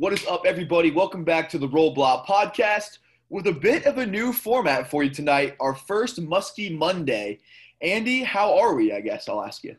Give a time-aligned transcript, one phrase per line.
[0.00, 0.90] What is up, everybody?
[0.90, 5.02] Welcome back to the Roll Block podcast with a bit of a new format for
[5.02, 5.56] you tonight.
[5.60, 7.40] Our first Muskie Monday.
[7.82, 8.94] Andy, how are we?
[8.94, 9.76] I guess I'll ask you.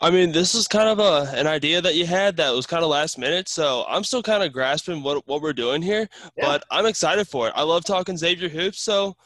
[0.00, 2.84] I mean, this is kind of a an idea that you had that was kind
[2.84, 6.08] of last minute, so I'm still kind of grasping what what we're doing here.
[6.36, 6.46] Yeah.
[6.46, 7.54] But I'm excited for it.
[7.56, 9.16] I love talking Xavier hoops, so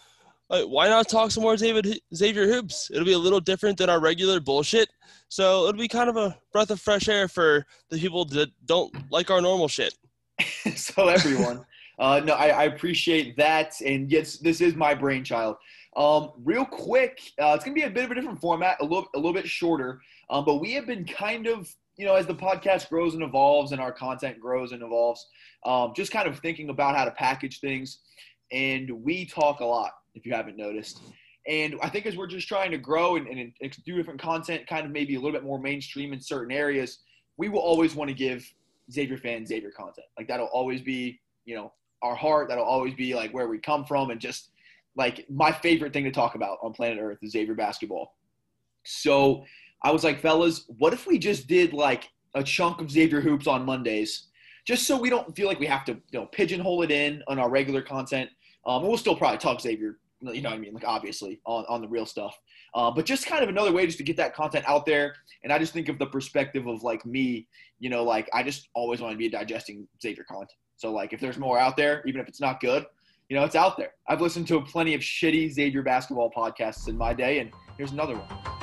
[0.49, 2.91] why not talk some more David Xavier hoops?
[2.93, 4.89] It'll be a little different than our regular bullshit.
[5.29, 8.95] So it'll be kind of a breath of fresh air for the people that don't
[9.11, 9.95] like our normal shit.
[10.77, 11.65] so everyone,
[11.99, 15.57] uh, no, I, I, appreciate that, and yes, this is my brainchild.
[15.97, 19.07] Um, real quick, uh, it's gonna be a bit of a different format, a little,
[19.15, 20.01] a little bit shorter.
[20.29, 23.73] Um, but we have been kind of, you know, as the podcast grows and evolves,
[23.73, 25.27] and our content grows and evolves,
[25.65, 28.01] um, just kind of thinking about how to package things.
[28.53, 31.01] And we talk a lot, if you haven't noticed.
[31.49, 33.53] And I think as we're just trying to grow and, and,
[33.85, 36.99] do different content, kind of maybe a little bit more mainstream in certain areas,
[37.37, 38.45] we will always want to give
[38.91, 40.07] Xavier fans Xavier content.
[40.19, 42.49] Like that'll always be, you know, our heart.
[42.49, 44.51] That'll always be like where we come from, and just
[44.97, 48.17] like my favorite thing to talk about on planet Earth is Xavier basketball.
[48.85, 49.45] So
[49.83, 53.47] I was like, fellas, what if we just did like a chunk of Xavier hoops
[53.47, 54.29] on Mondays,
[54.67, 57.39] just so we don't feel like we have to, you know, pigeonhole it in on
[57.39, 58.31] our regular content.
[58.67, 60.73] Um, we'll still probably talk Xavier you know what I mean?
[60.73, 62.39] Like obviously on, on the real stuff.
[62.75, 65.15] Uh, but just kind of another way just to get that content out there.
[65.45, 67.47] And I just think of the perspective of like me,
[67.79, 70.53] you know, like I just always want to be digesting Xavier content.
[70.77, 72.87] So like if there's more out there, even if it's not good,
[73.29, 73.91] you know, it's out there.
[74.09, 78.15] I've listened to plenty of shitty Xavier basketball podcasts in my day, and here's another
[78.15, 78.56] one.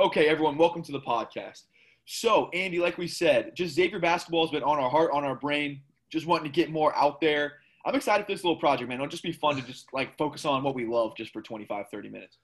[0.00, 1.64] Okay, everyone, welcome to the podcast.
[2.06, 5.34] So, Andy, like we said, just Xavier basketball has been on our heart, on our
[5.34, 7.58] brain, just wanting to get more out there.
[7.84, 8.96] I'm excited for this little project, man.
[8.96, 11.84] It'll just be fun to just like focus on what we love just for 25,
[11.92, 12.38] 30 minutes.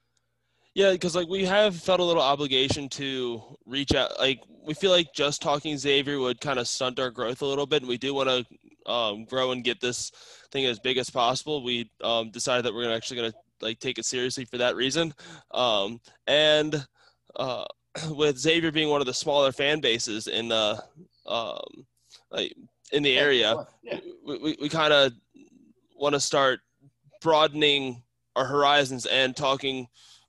[0.75, 4.19] Yeah, because like we have felt a little obligation to reach out.
[4.19, 7.65] Like we feel like just talking Xavier would kind of stunt our growth a little
[7.65, 10.12] bit, and we do want to um, grow and get this
[10.53, 11.65] thing as big as possible.
[11.65, 15.15] We um, decided that we're actually gonna like take it seriously for that reason,
[15.53, 16.87] um, and
[17.37, 17.65] uh,
[18.11, 20.83] with Xavier being one of the smaller fan bases in the
[21.27, 21.87] um,
[22.31, 22.55] like
[22.93, 23.99] in the area, yeah.
[24.25, 25.13] we, we, we kind of
[25.97, 26.61] want to start
[27.21, 28.03] broadening
[28.37, 29.87] our horizons and talking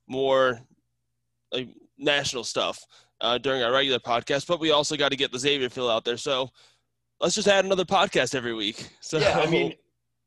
[0.08, 0.60] more
[1.52, 2.84] like national stuff
[3.22, 4.48] uh, during our regular podcast.
[4.48, 6.18] But we also got to get the Xavier feel out there.
[6.18, 6.50] So
[7.20, 8.88] let's just add another podcast every week.
[9.02, 9.74] So yeah, I mean.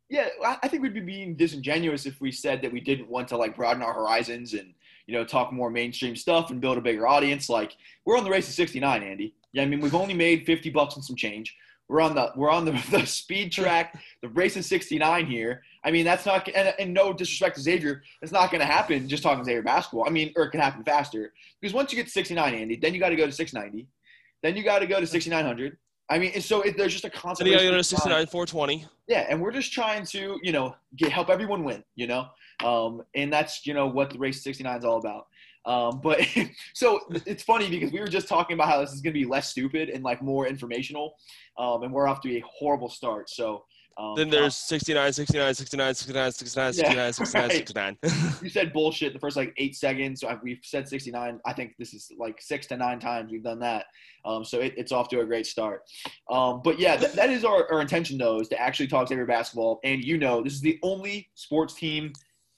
[0.09, 3.37] Yeah, I think we'd be being disingenuous if we said that we didn't want to
[3.37, 4.75] like broaden our horizons and
[5.11, 7.49] you know, talk more mainstream stuff and build a bigger audience.
[7.49, 9.35] Like we're on the race to 69, Andy.
[9.53, 11.57] Yeah, I mean, we've only made 50 bucks and some change.
[11.89, 15.63] We're on the we're on the, the speed track, the race is 69 here.
[15.83, 19.09] I mean, that's not and, and no disrespect to Xavier, it's not going to happen
[19.09, 20.07] just talking Xavier basketball.
[20.07, 22.95] I mean, or it can happen faster because once you get to 69, Andy, then
[22.95, 23.89] you got to go to 690,
[24.45, 25.77] then you got to go to 6900.
[26.11, 27.47] I mean, so it, there's just a constant.
[27.47, 28.85] Then you got to go to 69 420.
[29.07, 31.85] Yeah, and we're just trying to you know get help everyone win.
[31.95, 32.27] You know,
[32.65, 35.29] um, and that's you know what the race 69 is all about.
[35.67, 36.27] Um, but
[36.75, 39.27] so it's funny because we were just talking about how this is going to be
[39.27, 41.15] less stupid and like more informational,
[41.59, 43.31] um, and we're off to a horrible start.
[43.31, 43.65] So
[44.01, 47.53] um, then there's 69, 69, 69, 69, 69, 69, yeah, 69, right.
[47.53, 47.97] 69.
[48.43, 50.23] you said bullshit the first like eight seconds.
[50.23, 51.39] So we've said 69.
[51.45, 53.87] I think this is like six to nine times we've done that.
[54.25, 55.83] Um, so it, it's off to a great start.
[56.31, 59.27] Um, but yeah, th- that is our, our intention though, is to actually talk Xavier
[59.27, 59.81] basketball.
[59.85, 62.15] And you know, this is the only sports team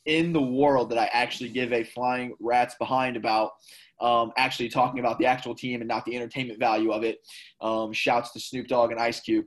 [0.06, 3.52] in the world that I actually give a flying rats behind about
[4.00, 7.18] um, actually talking about the actual team and not the entertainment value of it.
[7.60, 9.46] Um, shouts to Snoop Dogg and Ice Cube.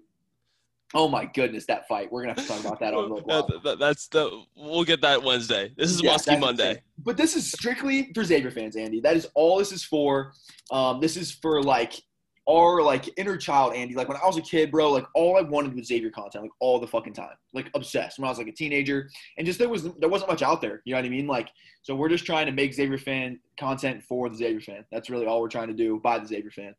[0.96, 2.10] Oh my goodness, that fight!
[2.10, 5.22] We're gonna have to talk about that on the that, That's the we'll get that
[5.22, 5.74] Wednesday.
[5.76, 6.70] This is yeah, Muskie Monday.
[6.70, 6.84] Insane.
[7.00, 9.02] But this is strictly for Xavier fans, Andy.
[9.02, 10.32] That is all this is for.
[10.72, 12.02] Um, this is for like
[12.48, 13.94] our like inner child, Andy.
[13.96, 16.52] Like when I was a kid, bro, like all I wanted was Xavier content, like
[16.62, 18.18] all the fucking time, like obsessed.
[18.18, 20.82] When I was like a teenager, and just there was there wasn't much out there.
[20.86, 21.28] You know what I mean?
[21.28, 21.50] Like
[21.82, 24.86] so, we're just trying to make Xavier fan content for the Xavier fan.
[24.92, 26.74] That's really all we're trying to do by the Xavier fan.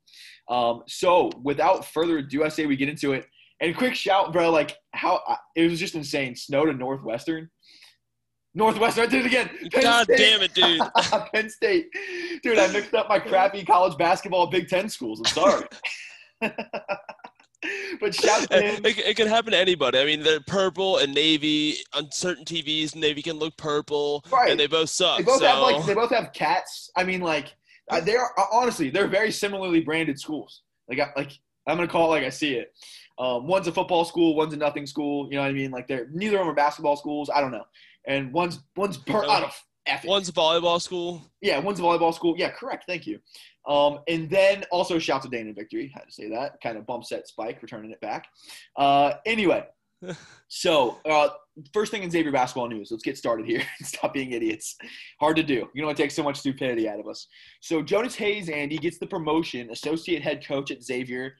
[0.49, 3.27] Um, so without further ado, I say we get into it.
[3.61, 5.21] And quick shout, bro, like how
[5.55, 6.37] it was just insane.
[6.37, 7.51] Snow to Northwestern.
[8.55, 9.51] Northwestern, I did it again.
[9.71, 10.19] Penn God State.
[10.19, 10.81] damn it, dude.
[11.35, 11.89] Penn State.
[12.43, 15.21] Dude, I mixed up my crappy college basketball Big Ten schools.
[15.21, 15.67] I'm sorry.
[18.01, 18.47] but shout.
[18.51, 19.99] It, it, can happen to anybody.
[19.99, 22.95] I mean, they're purple and navy on certain TVs.
[22.95, 24.51] Navy can look purple, right?
[24.51, 25.19] And they both suck.
[25.19, 25.47] They both so.
[25.47, 26.91] have like they both have cats.
[26.97, 27.55] I mean, like
[27.91, 30.63] uh, they are uh, honestly they're very similarly branded schools.
[30.89, 31.33] Like like
[31.67, 32.73] I'm gonna call it like I see it.
[33.19, 35.27] Um, one's a football school, one's a nothing school.
[35.31, 35.71] You know what I mean?
[35.71, 37.31] Like they're neither of them are basketball schools.
[37.35, 37.65] I don't know.
[38.07, 41.23] And one's one's per, out of F One's volleyball school.
[41.41, 42.35] Yeah, one's a volleyball school.
[42.37, 42.85] Yeah, correct.
[42.87, 43.21] Thank you.
[43.67, 45.91] Um, and then also shout to Dana Victory.
[45.95, 46.61] Had to say that.
[46.63, 48.27] Kind of bump set Spike, returning it back.
[48.77, 49.65] Uh, anyway,
[50.49, 51.29] so uh,
[51.73, 52.91] first thing in Xavier basketball news.
[52.91, 53.63] Let's get started here.
[53.83, 54.77] Stop being idiots.
[55.21, 55.69] Hard to do.
[55.75, 57.27] You know, it takes so much stupidity out of us.
[57.61, 61.37] So Jonas Hayes, Andy gets the promotion, associate head coach at Xavier.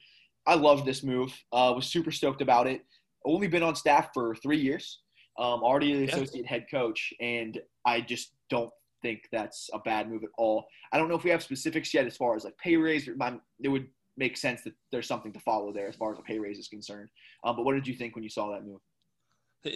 [0.47, 1.31] I love this move.
[1.51, 2.81] Uh, was super stoked about it.
[3.25, 5.01] Only been on staff for three years.
[5.37, 8.71] Um, already the associate head coach, and I just don't
[9.03, 10.65] think that's a bad move at all.
[10.91, 13.07] I don't know if we have specifics yet as far as like pay raise.
[13.07, 16.39] It would make sense that there's something to follow there as far as a pay
[16.39, 17.09] raise is concerned.
[17.43, 18.79] Um, but what did you think when you saw that move?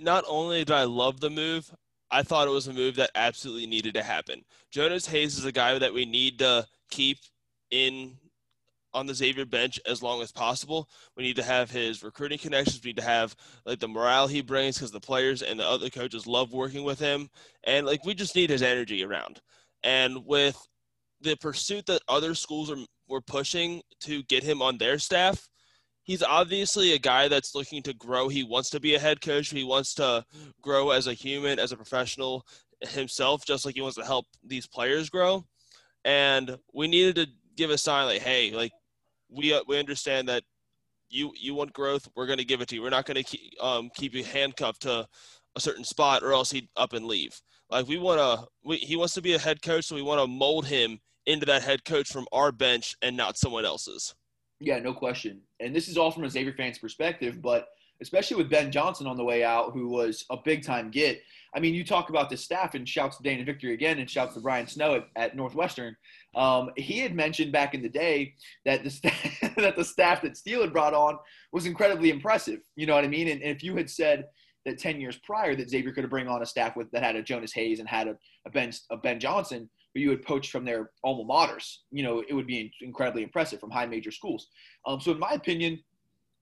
[0.01, 1.69] Not only did I love the move,
[2.09, 4.44] I thought it was a move that absolutely needed to happen.
[4.71, 7.19] Jonas Hayes is a guy that we need to keep
[7.69, 8.17] in
[8.93, 10.89] on the Xavier bench as long as possible.
[11.15, 12.81] We need to have his recruiting connections.
[12.83, 13.35] We need to have
[13.65, 16.99] like the morale he brings because the players and the other coaches love working with
[16.99, 17.29] him.
[17.63, 19.41] And like we just need his energy around.
[19.83, 20.57] And with
[21.21, 22.77] the pursuit that other schools are
[23.07, 25.49] were pushing to get him on their staff,
[26.03, 28.29] he's obviously a guy that's looking to grow.
[28.29, 29.49] He wants to be a head coach.
[29.49, 30.25] He wants to
[30.61, 32.45] grow as a human, as a professional
[32.81, 35.45] himself, just like he wants to help these players grow.
[36.03, 38.71] And we needed to give a sign like, hey, like
[39.31, 40.43] we uh, we understand that
[41.09, 42.07] you you want growth.
[42.15, 42.81] We're going to give it to you.
[42.81, 45.07] We're not going to keep um, keep you handcuffed to
[45.55, 47.39] a certain spot, or else he'd up and leave.
[47.69, 50.27] Like we want to, he wants to be a head coach, so we want to
[50.27, 54.13] mold him into that head coach from our bench and not someone else's.
[54.59, 55.41] Yeah, no question.
[55.59, 57.67] And this is all from a Xavier fan's perspective, but
[58.01, 61.21] especially with Ben Johnson on the way out, who was a big time get.
[61.53, 64.36] I mean, you talk about the staff and shouts to Dana Victory again and shouts
[64.36, 65.95] to Brian Snow at, at Northwestern.
[66.36, 70.38] Um, he had mentioned back in the day that the staff, that the staff that
[70.38, 71.18] Steele had brought on
[71.51, 72.59] was incredibly impressive.
[72.75, 73.27] You know what I mean?
[73.27, 74.25] And, and, if you had said
[74.65, 77.15] that 10 years prior that Xavier could have bring on a staff with that had
[77.15, 78.15] a Jonas Hayes and had a,
[78.48, 82.24] a Ben a Ben Johnson, who you had poached from their alma maters, you know,
[82.27, 84.48] it would be incredibly impressive from high major schools.
[84.86, 85.80] Um, so in my opinion,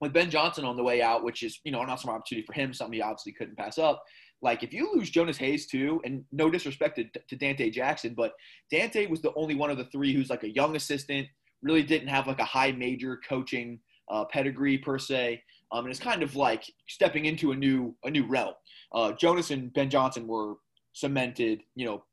[0.02, 2.54] with Ben Johnson on the way out, which is you know an awesome opportunity for
[2.54, 4.04] him, something he obviously couldn't pass up.
[4.42, 8.34] Like if you lose Jonas Hayes too, and no disrespect to, to Dante Jackson, but
[8.72, 11.28] Dante was the only one of the three who's like a young assistant,
[11.62, 13.80] really didn't have like a high major coaching
[14.10, 15.42] uh, pedigree per se,
[15.72, 18.54] um, and it's kind of like stepping into a new a new realm.
[18.94, 20.56] Uh, Jonas and Ben Johnson were
[20.94, 22.04] cemented, you know,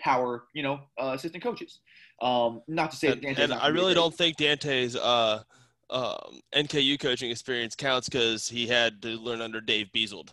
[0.00, 1.80] power, you know, uh, assistant coaches.
[2.22, 5.42] Um, not to say and, and I really don't think Dante's uh,
[5.90, 10.30] um, NKU coaching experience counts because he had to learn under Dave Bezold.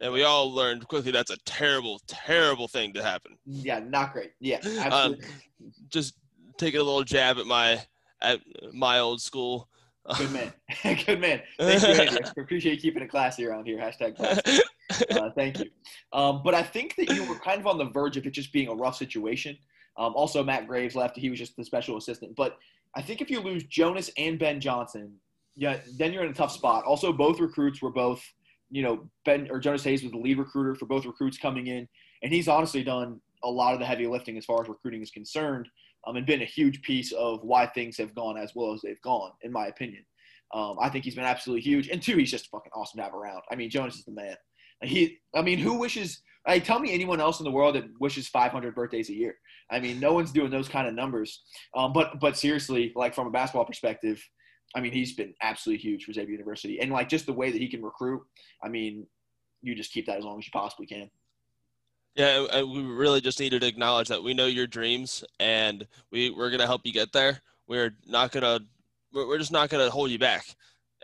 [0.00, 3.36] And we all learned quickly that's a terrible, terrible thing to happen.
[3.44, 4.32] Yeah, not great.
[4.40, 5.24] Yeah, um, absolutely.
[5.24, 6.14] Um, just
[6.56, 7.82] taking a little jab at my
[8.20, 8.40] at
[8.72, 9.68] my old school.
[10.16, 10.52] Good man.
[11.06, 11.42] Good man.
[11.58, 12.18] Thank you.
[12.42, 13.78] Appreciate you keeping it classy around here.
[13.78, 14.62] Hashtag classy.
[15.10, 15.66] Uh, thank you.
[16.12, 18.52] Um, but I think that you were kind of on the verge of it just
[18.52, 19.56] being a rough situation.
[19.96, 21.16] Um, also, Matt Graves left.
[21.16, 22.36] He was just the special assistant.
[22.36, 22.56] But
[22.98, 25.14] I think if you lose Jonas and Ben Johnson,
[25.54, 26.82] yeah, then you're in a tough spot.
[26.84, 28.20] Also, both recruits were both,
[28.70, 31.88] you know, Ben or Jonas Hayes was the lead recruiter for both recruits coming in,
[32.24, 35.12] and he's honestly done a lot of the heavy lifting as far as recruiting is
[35.12, 35.68] concerned,
[36.08, 39.00] um, and been a huge piece of why things have gone as well as they've
[39.02, 40.04] gone, in my opinion.
[40.52, 43.14] Um, I think he's been absolutely huge, and two, he's just fucking awesome to have
[43.14, 43.42] around.
[43.48, 44.34] I mean, Jonas is the man.
[44.82, 46.20] He, I mean, who wishes?
[46.46, 49.36] Like, tell me anyone else in the world that wishes 500 birthdays a year.
[49.70, 51.42] I mean, no one's doing those kind of numbers.
[51.74, 54.24] Um, but but seriously, like from a basketball perspective,
[54.74, 57.60] I mean, he's been absolutely huge for Xavier University, and like just the way that
[57.60, 58.22] he can recruit.
[58.62, 59.06] I mean,
[59.62, 61.10] you just keep that as long as you possibly can.
[62.14, 66.50] Yeah, we really just needed to acknowledge that we know your dreams, and we we're
[66.50, 67.40] gonna help you get there.
[67.66, 68.60] We're not gonna,
[69.12, 70.44] we're just not gonna hold you back,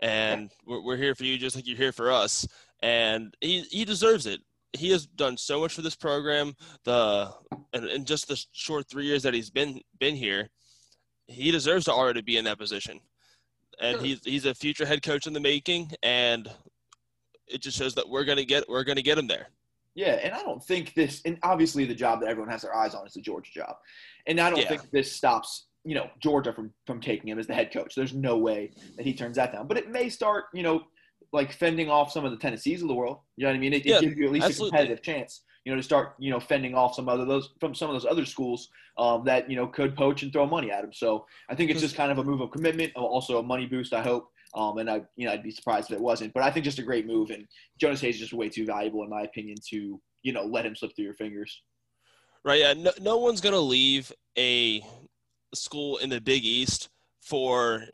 [0.01, 2.47] and we're, we're here for you just like you're here for us.
[2.81, 4.41] And he he deserves it
[4.75, 6.53] he has done so much for this program.
[6.83, 7.31] The
[7.73, 10.49] and in just the short three years that he's been been here,
[11.27, 12.99] he deserves to already be in that position.
[13.79, 14.05] And sure.
[14.05, 16.49] he's he's a future head coach in the making, and
[17.47, 19.47] it just shows that we're gonna get we're gonna get him there.
[19.95, 22.93] Yeah, and I don't think this, and obviously the job that everyone has their eyes
[22.93, 23.75] on is the Georgia job,
[24.27, 24.67] and I don't yeah.
[24.67, 27.95] think this stops you know Georgia from from taking him as the head coach.
[27.95, 30.83] There's no way that he turns that down, but it may start you know
[31.31, 33.19] like fending off some of the Tennessees of the world.
[33.37, 33.73] You know what I mean?
[33.73, 34.77] It, it gives you at least absolutely.
[34.77, 35.41] a competitive chance.
[35.63, 38.09] You know, to start you know fending off some other those from some of those
[38.09, 40.93] other schools um, that you know could poach and throw money at them.
[40.93, 43.65] So I think it's just kind of a move of commitment, uh, also a money
[43.65, 43.93] boost.
[43.93, 44.29] I hope.
[44.53, 46.33] Um, and I, you know, I'd be surprised if it wasn't.
[46.33, 47.45] But I think just a great move, and
[47.77, 50.75] Jonas Hayes is just way too valuable, in my opinion, to you know let him
[50.75, 51.61] slip through your fingers.
[52.43, 52.59] Right.
[52.59, 52.73] Yeah.
[52.73, 54.81] No, no one's gonna leave a
[55.53, 56.89] school in the Big East
[57.21, 57.85] for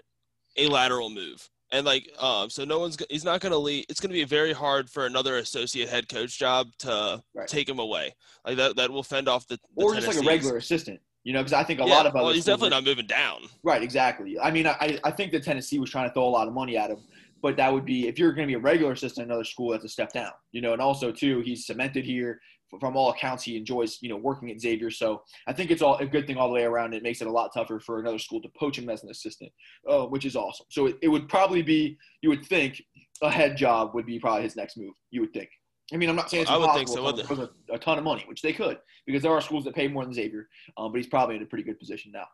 [0.58, 2.98] a lateral move, and like, um, so no one's.
[3.10, 3.86] He's not gonna leave.
[3.90, 7.48] It's gonna be very hard for another associate head coach job to Right.
[7.48, 8.16] take him away.
[8.46, 8.75] Like that.
[8.75, 9.60] That will fend off the.
[9.75, 11.00] the or just like a regular assistant.
[11.24, 13.06] You know, because I think a Yeah, lot of other Well, he's definitely not moving
[13.06, 13.44] down.
[13.63, 14.40] Right, exactly.
[14.40, 16.78] I mean, I, I think that Tennessee was trying to throw a lot of money
[16.78, 16.98] at him,
[17.44, 19.70] but that would be if you're going to be a regular assistant in another school,
[19.72, 20.32] that's a step down.
[20.51, 22.42] You know, and also too, he's cemented here.
[22.80, 24.92] From all accounts, he enjoys you know working at Xavier.
[24.92, 26.94] So I think it's all a good thing all the way around.
[26.94, 29.51] It makes it a lot tougher for another school to poach him as an assistant,
[29.90, 30.68] uh, which is awesome.
[30.70, 32.82] So it, it would probably be you would think
[33.22, 34.94] a head job would be probably his next move.
[35.10, 35.50] You would think.
[35.94, 38.24] I mean, I'm not saying it's I would think so, a, a ton of money,
[38.28, 40.48] which they could, because there are schools that pay more than Xavier.
[40.78, 42.28] Um, but he's probably in a pretty good position now.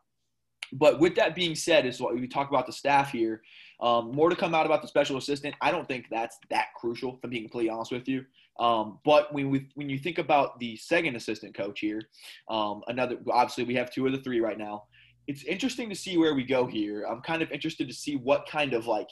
[0.73, 3.41] But with that being said, is what we talk about the staff here.
[3.79, 5.55] Um, more to come out about the special assistant.
[5.61, 8.25] I don't think that's that crucial, if I'm being completely honest with you.
[8.59, 12.01] Um, but when we, when you think about the second assistant coach here,
[12.49, 14.83] um, another obviously we have two of the three right now.
[15.27, 17.03] It's interesting to see where we go here.
[17.03, 19.09] I'm kind of interested to see what kind of like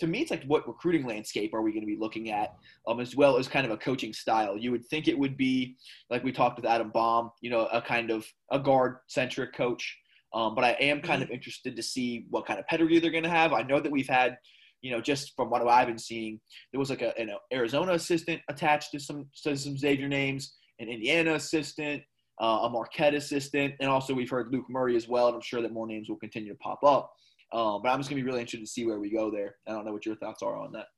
[0.00, 2.54] to me, it's like what recruiting landscape are we going to be looking at,
[2.88, 4.58] um, as well as kind of a coaching style.
[4.58, 5.76] You would think it would be
[6.10, 9.96] like we talked with Adam Baum, you know, a kind of a guard centric coach.
[10.32, 13.22] Um, but I am kind of interested to see what kind of pedigree they're going
[13.22, 13.52] to have.
[13.52, 14.36] I know that we've had,
[14.84, 16.38] you know, just from what I've been seeing,
[16.70, 20.90] there was like a, an Arizona assistant attached to some to some Xavier names, an
[20.90, 22.02] Indiana assistant,
[22.38, 25.28] uh, a Marquette assistant, and also we've heard Luke Murray as well.
[25.28, 27.10] And I'm sure that more names will continue to pop up.
[27.54, 29.56] Um, but I'm just gonna be really interested to see where we go there.
[29.66, 30.88] I don't know what your thoughts are on that.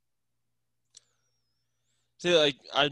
[2.19, 2.90] See, like I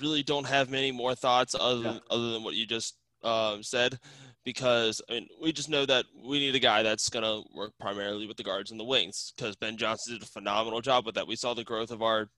[0.00, 1.92] really don't have many more thoughts other Yeah.
[1.94, 3.98] than, other than what you just um, said,
[4.46, 8.26] because I mean we just know that we need a guy that's gonna work primarily
[8.26, 9.34] with the guards and the wings.
[9.36, 11.26] Because Ben Johnson did a phenomenal job with that.
[11.26, 12.28] We saw the growth of our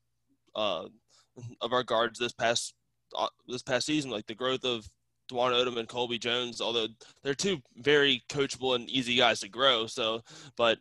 [0.57, 0.87] uh,
[1.61, 2.75] of our guards this past
[3.17, 4.89] uh, this past season, like the growth of
[5.31, 6.63] Dwon Odom and Colby Jones.
[6.63, 6.89] Although
[7.23, 10.23] they're two very coachable and easy guys to grow, so
[10.57, 10.79] but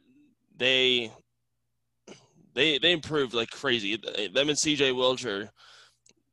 [0.56, 1.12] they
[2.56, 3.98] they they improved like crazy.
[3.98, 5.50] Them and CJ Wilcher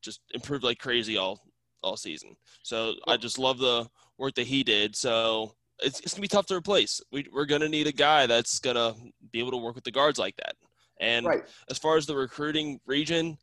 [0.03, 1.41] just improved like crazy all
[1.83, 2.37] all season.
[2.63, 4.97] So I just love the work that he did.
[4.97, 7.00] So it's, it's gonna be tough to replace.
[7.12, 8.94] We, we're gonna need a guy that's gonna
[9.33, 10.54] be able to work with the guards like that.
[11.00, 11.44] And Right.
[11.71, 13.37] as far as the recruiting region,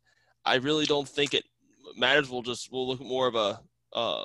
[0.44, 1.44] I really don't think it
[1.96, 2.30] matters.
[2.30, 3.60] We'll just we'll look at more of a
[3.92, 4.24] uh,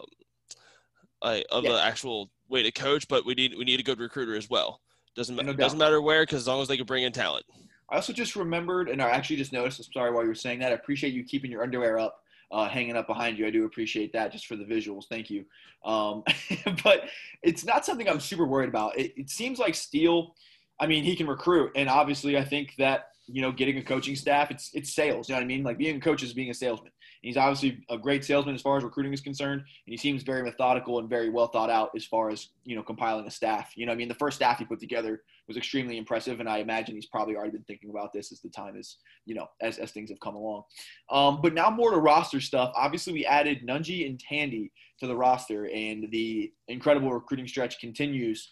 [1.23, 1.73] a of Yeah.
[1.73, 4.81] the actual way to coach, but we need we need a good recruiter as well.
[5.15, 7.45] Doesn't No doesn't matter where, because as long as they can bring in talent.
[7.89, 9.79] I also just remembered, and I actually just noticed.
[9.79, 10.71] I'm sorry while you were saying that.
[10.71, 13.45] I appreciate you keeping your underwear up, uh, hanging up behind you.
[13.45, 15.05] I do appreciate that, just for the visuals.
[15.09, 15.45] Thank you.
[15.85, 16.23] Um,
[16.83, 17.09] but
[17.43, 18.97] it's not something I'm super worried about.
[18.97, 20.35] It, it seems like Steele.
[20.79, 24.15] I mean, he can recruit, and obviously, I think that you know, getting a coaching
[24.15, 25.27] staff, it's it's sales.
[25.27, 25.63] You know what I mean?
[25.63, 26.91] Like being a coach is being a salesman.
[27.27, 30.43] He's obviously a great salesman as far as recruiting is concerned, and he seems very
[30.43, 33.73] methodical and very well thought out as far as you know compiling a staff.
[33.75, 36.59] You know, I mean, the first staff he put together was extremely impressive, and I
[36.59, 39.77] imagine he's probably already been thinking about this as the time is you know as
[39.77, 40.63] as things have come along.
[41.09, 42.71] Um, but now more to roster stuff.
[42.77, 48.49] Obviously, we added Nunge and Tandy to the roster, and the incredible recruiting stretch continues.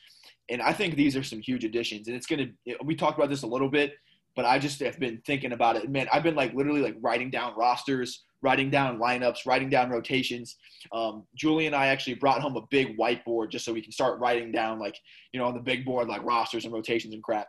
[0.49, 2.47] And I think these are some huge additions, and it's gonna.
[2.83, 3.93] We talked about this a little bit,
[4.35, 5.89] but I just have been thinking about it.
[5.89, 10.55] Man, I've been like literally like writing down rosters, writing down lineups, writing down rotations.
[10.93, 14.19] Um, Julie and I actually brought home a big whiteboard just so we can start
[14.19, 14.97] writing down like
[15.33, 17.47] you know on the big board like rosters and rotations and crap.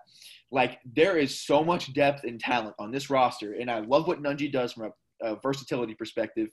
[0.50, 4.22] Like there is so much depth and talent on this roster, and I love what
[4.22, 4.90] Nunge does from
[5.22, 6.48] a, a versatility perspective.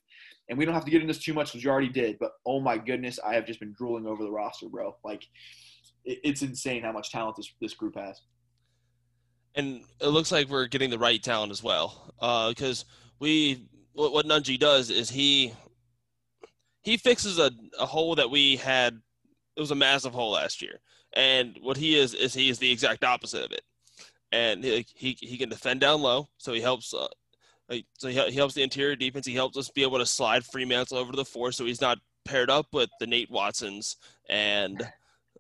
[0.49, 2.19] And we don't have to get into this too much because you already did.
[2.19, 4.95] But oh my goodness, I have just been drooling over the roster, bro.
[5.05, 5.23] Like
[6.03, 8.19] it, it's insane how much talent this this group has.
[9.55, 12.13] and it looks like we're getting the right talent as well.
[12.49, 12.83] Because
[13.19, 15.53] we, what, what Nunge does is he,
[16.81, 18.99] he fixes a, a hole that we had.
[19.55, 20.79] It was a massive hole last year,
[21.13, 23.61] and what he is is he is the exact opposite of it.
[24.31, 26.93] And he he, he can defend down low, so he helps.
[26.93, 27.07] Uh,
[27.97, 29.25] so he, he helps the interior defense.
[29.25, 31.99] He helps us be able to slide Freemantle over to the four, so he's not
[32.25, 33.95] paired up with the Nate Watsons
[34.27, 34.81] and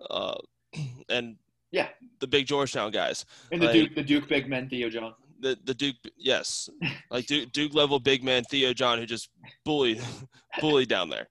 [0.09, 0.35] uh,
[1.09, 1.35] and
[1.71, 1.87] Yeah.
[2.19, 5.13] the big Georgetown guys And the Like- Duke, the Duke big men, Theo John.
[5.43, 6.69] The the Duke, yes,
[7.11, 9.29] like Duke, Duke level big man Theo John, who just
[9.65, 10.01] bullied,
[10.61, 11.27] bullied down there,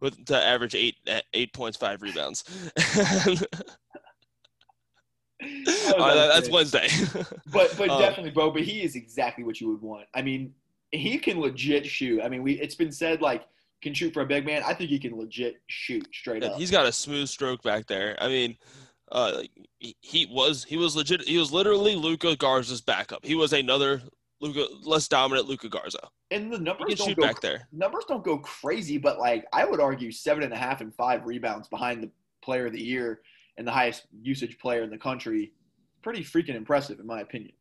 [0.00, 0.96] with the average eight
[1.34, 2.44] eight points, five rebounds.
[5.40, 6.88] Oh, that, that's Wednesday.
[7.52, 8.50] but but Um, definitely, bro.
[8.50, 10.06] But he is exactly what you would want.
[10.14, 10.52] I mean,
[10.90, 12.20] he can legit shoot.
[12.22, 13.46] I mean, we it's been said like
[13.80, 14.62] can shoot for a big man.
[14.66, 16.58] I think he can legit shoot straight And up.
[16.58, 18.16] he's got a smooth stroke back there.
[18.20, 18.56] I mean,
[19.12, 19.42] uh,
[19.78, 21.22] he, he was he was legit.
[21.22, 23.24] He was literally Luka Garza's backup.
[23.24, 24.02] He was another
[24.40, 26.08] Luka, less dominant Luka Garza.
[26.30, 27.66] and the numbers don't go back there.
[27.72, 31.26] numbers don't go crazy, but like I would argue seven and a half and five
[31.26, 32.10] rebounds behind the
[32.42, 33.20] player of the year
[33.56, 35.52] and the highest usage player in the country.
[36.02, 37.52] Pretty freaking impressive, in my opinion.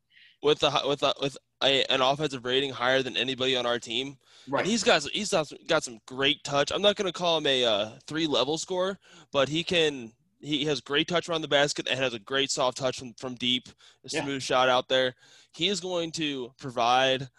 [0.44, 4.18] with the with the, with a, an offensive rating higher than anybody on our team.
[4.48, 4.62] Right.
[4.62, 6.72] And he's got he's got, got some great touch.
[6.72, 9.00] I'm not going to call him a uh, three level scorer,
[9.32, 12.78] but he can he has great touch around the basket and has a great soft
[12.78, 13.68] touch from, from deep,
[14.06, 14.24] a Yeah.
[14.24, 15.16] smooth shot out there.
[15.54, 17.30] He is going to provide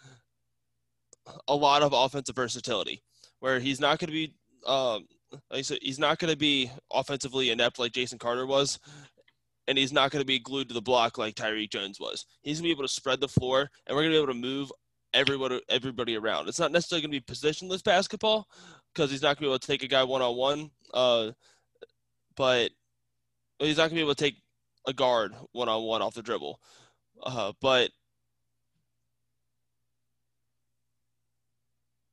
[1.47, 3.03] a lot of offensive versatility,
[3.39, 4.33] where he's not going to be
[4.65, 8.79] um, like I said, he's not going to be offensively inept like Jason Carter was,
[9.67, 12.25] and he's not going to be glued to the block like Tyrique Jones was.
[12.41, 14.33] He's going to be able to spread the floor, and we're going to be able
[14.33, 14.71] to move
[15.13, 16.47] everybody everybody around.
[16.47, 18.47] It's not necessarily going to be positionless basketball
[18.93, 21.31] because he's not going to be able to take a guy one on one, uh,
[22.35, 22.71] but
[23.67, 24.37] he's not going to be able to take
[24.87, 26.59] a guard one on one off the dribble.
[27.23, 27.91] Uh, but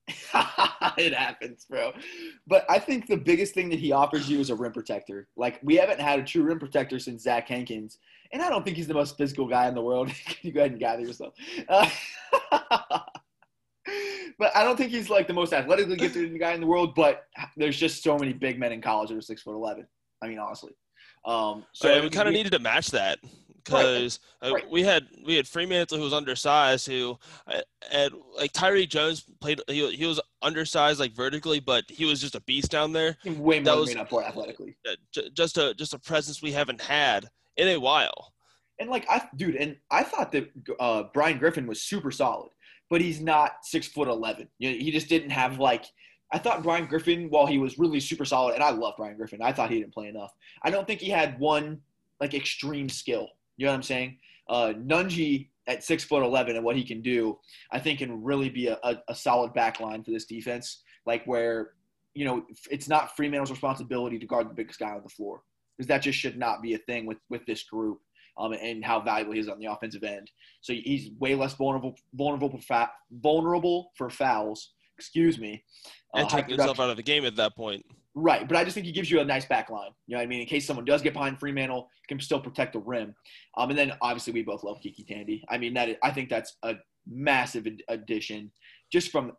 [0.96, 1.92] it happens, bro.
[2.46, 5.28] But I think the biggest thing that he offers you is a rim protector.
[5.36, 7.98] Like we haven't had a true rim protector since Zach Hankins,
[8.32, 10.10] and I don't think he's the most physical guy in the world.
[10.42, 11.34] you go ahead and gather yourself.
[11.68, 11.88] Uh,
[14.38, 16.94] but I don't think he's like the most athletically gifted guy in the world.
[16.94, 17.26] But
[17.56, 19.86] there's just so many big men in college that are six foot eleven.
[20.22, 20.72] I mean, honestly.
[21.26, 23.18] Um, so so we kind of needed to match that
[23.64, 24.70] because uh, Right.
[24.70, 27.18] we had we had Freemantle who was undersized who
[27.48, 32.20] uh, and like Tyrique Jones played he, he was undersized like vertically but he was
[32.20, 34.76] just a beast down there way more was- made up for athletically.
[34.88, 38.32] Uh, j- just a just a presence we haven't had in a while
[38.78, 42.50] And like I, dude, and I thought that uh, Bryan Griffin was super solid,
[42.88, 44.48] but he's not six foot eleven.
[44.60, 45.86] You know, he just didn't have like.
[46.32, 49.40] I thought Bryan Griffin, while he was really super solid, and I love Bryan Griffin,
[49.42, 50.32] I thought he didn't play enough.
[50.62, 51.80] I don't think he had one
[52.20, 53.28] like extreme skill.
[53.56, 54.18] You know what I'm saying?
[54.48, 57.38] Uh, Nunge at six foot eleven and what he can do,
[57.70, 60.82] I think can really be a, a, a solid back line for this defense.
[61.04, 61.70] Like where,
[62.14, 65.42] you know, it's not Freemantle's responsibility to guard the biggest guy on the floor
[65.76, 68.00] because that just should not be a thing with with this group
[68.38, 70.30] um, and how valuable he is on the offensive end.
[70.60, 74.72] So he's way less vulnerable vulnerable for fa- vulnerable for fouls.
[74.98, 75.62] Excuse me.
[76.14, 77.84] Uh, and taking himself out of the game at that point
[78.18, 79.90] Right, but I just think he gives you a nice back line.
[80.06, 80.40] You know what I mean?
[80.40, 83.14] In case someone does get behind Freemantle, can still protect the rim.
[83.58, 85.44] Um, and then obviously we both love KyKy Tandy.
[85.50, 88.50] I mean that is, I think that's a massive addition.
[88.90, 89.32] Just from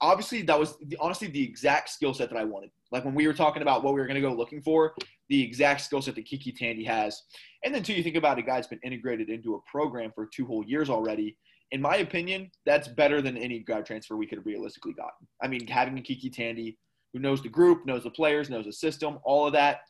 [0.00, 2.70] obviously that was the, honestly the exact skill set that I wanted.
[2.92, 4.94] Like when we were talking about what we were going to go looking for,
[5.28, 7.20] the exact skill set that KyKy Tandy has.
[7.64, 10.28] And then too, you think about a guy that's been integrated into a program for
[10.32, 11.36] two whole years already.
[11.72, 15.26] In my opinion, that's better than any grad transfer we could have realistically gotten.
[15.42, 16.78] I mean, having KyKy Tandy
[17.12, 19.80] who knows the group, knows the players, knows the system, all of that.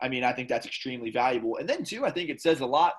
[0.00, 1.56] I mean, I think that's extremely valuable.
[1.56, 2.94] And then too, I think it says a lot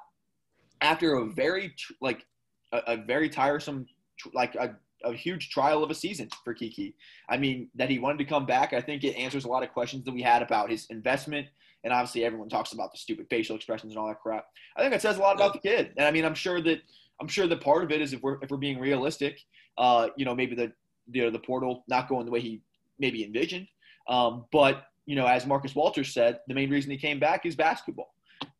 [0.81, 2.25] after a very like
[2.71, 3.85] a, a very tiresome,
[4.33, 6.93] like a, a huge trial of a season for KyKy.
[7.29, 8.73] I mean, that he wanted to come back.
[8.73, 11.47] I think it answers a lot of questions that we had about his investment.
[11.83, 14.45] And obviously, everyone talks about the stupid facial expressions and all that crap.
[14.75, 15.93] I think it says a lot about the kid.
[15.97, 16.79] And I mean, I'm sure that
[17.21, 19.39] I'm sure that part of it is if we're if we're being realistic,
[19.77, 20.71] uh, you know, maybe the
[21.11, 22.61] you know, the portal not going the way he
[22.99, 23.67] maybe envisioned.
[24.07, 27.55] Um, but you know, as Marcus Walters said, the main reason he came back is
[27.55, 28.13] basketball.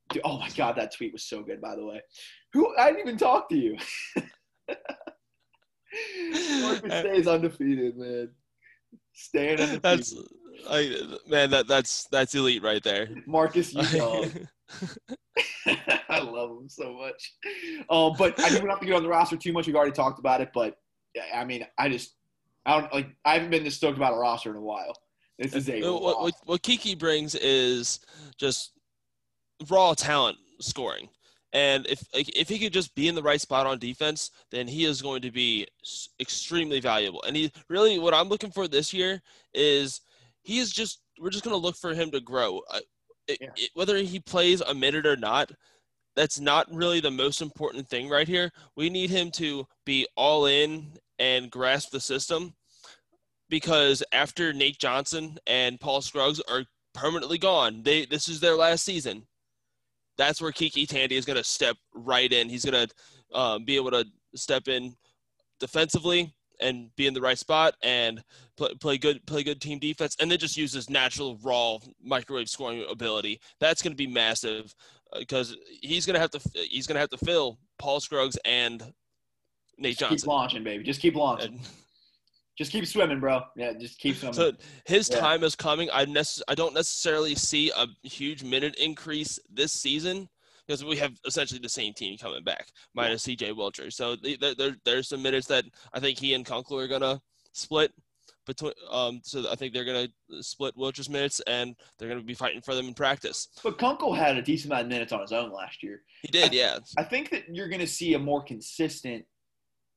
[0.10, 1.62] Dude, oh my God, that tweet was so good.
[1.62, 2.02] By the way,
[2.54, 3.78] who I didn't even talk to you.
[6.62, 8.30] Marcus stays undefeated, man.
[9.14, 9.82] Staying undefeated.
[9.82, 10.16] that's
[10.70, 14.32] I, man that that's that's elite right there Marcus, you dog.
[16.10, 17.34] I love him so much.
[17.90, 19.68] Um, but I mean, we don't have to get on the roster too much.
[19.68, 20.78] We've already talked about it, but
[21.34, 22.16] I mean, I just
[22.66, 23.10] I don't like.
[23.26, 24.94] I haven't been this stoked about a roster in a while.
[25.40, 28.00] This is a what, what, what KyKy brings is
[28.38, 28.72] just
[29.70, 31.10] raw talent scoring.
[31.54, 34.86] And if if he could just be in the right spot on defense, then he
[34.86, 35.68] is going to be
[36.20, 37.24] extremely valuable.
[37.24, 39.22] And he really, what I'm looking for this year
[39.54, 40.02] is
[40.48, 42.62] he is just we're just going to look for him to grow.
[43.28, 43.50] It- Yeah.
[43.58, 45.52] it- whether he plays a minute or not,
[46.16, 48.52] that's not really the most important thing right here.
[48.76, 52.56] We need him to be all in and grasp the system
[53.50, 58.86] because after Nate Johnson and Paul Scruggs are permanently gone, they this is their last
[58.86, 59.28] season.
[60.18, 62.50] That's where KyKy Tandy is going to step right in.
[62.50, 64.06] He's going to um, be able to
[64.36, 64.96] step in
[65.60, 68.24] defensively and be in the right spot and
[68.58, 72.50] play, play good play good team defense and then just use his natural raw microwave
[72.50, 73.40] scoring ability.
[73.60, 74.74] That's going to be massive.
[75.14, 76.40] Uh, because he's gonna have to
[76.70, 78.82] he's gonna have to fill Paul Scruggs and
[79.78, 80.18] Nate Just Johnson.
[80.18, 80.84] keep launching, baby.
[80.84, 81.54] Just keep launching.
[81.54, 81.68] And
[82.58, 83.42] just keep swimming, bro.
[83.56, 84.34] Yeah, just keep swimming.
[84.34, 84.52] so
[84.86, 85.20] his Yeah.
[85.20, 85.90] time is coming.
[85.94, 90.28] I nec- I don't necessarily see a huge minute increase this season
[90.68, 93.92] because we have essentially the same team coming back minus CJ Wilcher.
[93.92, 97.22] So the- the- there there's some minutes that I think he and Kunkel are gonna
[97.54, 97.94] split
[98.46, 98.74] between.
[98.90, 100.10] Um, so I think they're gonna
[100.42, 103.48] split Wilcher's minutes and they're gonna be fighting for them in practice.
[103.64, 106.04] but Kunkel had a decent amount of minutes on his own last year.
[106.22, 106.80] He did, yeah.
[106.98, 109.26] I think that you're going to see a more consistent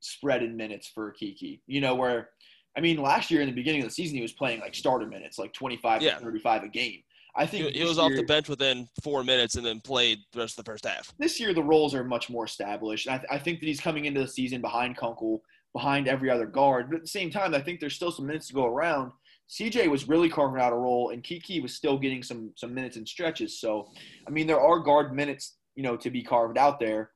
[0.01, 1.61] spread in minutes for KyKy.
[1.67, 2.31] You know, where
[2.77, 5.07] I mean, last year in the beginning of the season, he was playing like starter
[5.07, 6.15] minutes, like 25 Yeah.
[6.15, 7.03] to 35 a game.
[7.37, 10.59] I think He, was off the bench within four minutes and then played the rest
[10.59, 11.13] of the first half.
[11.19, 13.07] this year the roles are much more established.
[13.07, 16.47] And I, I think that he's coming into the season behind Kunkel, behind every other
[16.47, 16.91] guard.
[16.91, 19.13] But at the same time, I think there's still some minutes to go around.
[19.51, 22.97] CJ was really carving out a role, and KyKy was still getting some some minutes
[22.97, 23.61] and stretches.
[23.61, 23.89] So,
[24.27, 27.11] I mean, there are guard minutes, you know, to be carved out there.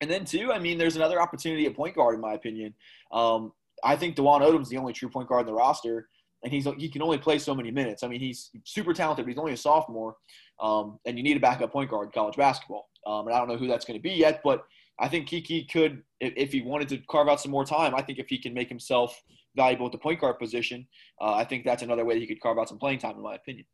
[0.00, 2.74] And then too, I mean, there's another opportunity at point guard, in my opinion.
[3.12, 3.52] Um,
[3.84, 6.08] I think Dwon Odom's the only true point guard in the roster,
[6.42, 8.02] and he's he can only play so many minutes.
[8.02, 10.16] I mean, he's super talented, but he's only a sophomore,
[10.60, 12.88] um, and you need a backup point guard in college basketball.
[13.06, 14.62] Um, and I don't know who that's going to be yet, but
[14.98, 18.02] I think KyKy could, if, if he wanted to carve out some more time, I
[18.02, 19.18] think if he can make himself
[19.56, 20.86] valuable at the point guard position,
[21.20, 23.22] uh, I think that's another way that he could carve out some playing time, in
[23.22, 23.64] my opinion.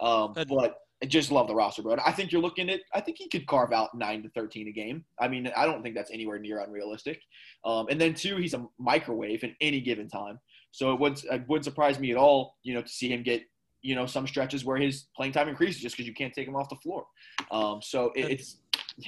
[0.00, 1.92] Um, but I just love the roster, bro.
[1.92, 4.68] And I think you're looking at, I think he could carve out nine to 13
[4.68, 5.04] a game.
[5.20, 7.20] I mean, I don't think that's anywhere near unrealistic.
[7.64, 10.38] Um, and then two, he's a microwave at any given time.
[10.70, 13.42] So it wouldn't, it wouldn't surprise me at all, you know, to see him get,
[13.82, 16.56] you know, some stretches where his playing time increases just because you can't take him
[16.56, 17.04] off the floor.
[17.50, 18.58] Um, so it, it's,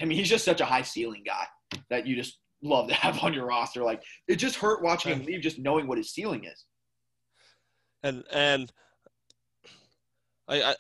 [0.00, 1.46] I mean, he's just such a high ceiling guy
[1.88, 3.82] that you just love to have on your roster.
[3.82, 6.64] Like it just hurt watching him leave, just knowing what his ceiling is.
[8.02, 8.72] and and
[10.48, 10.74] I, I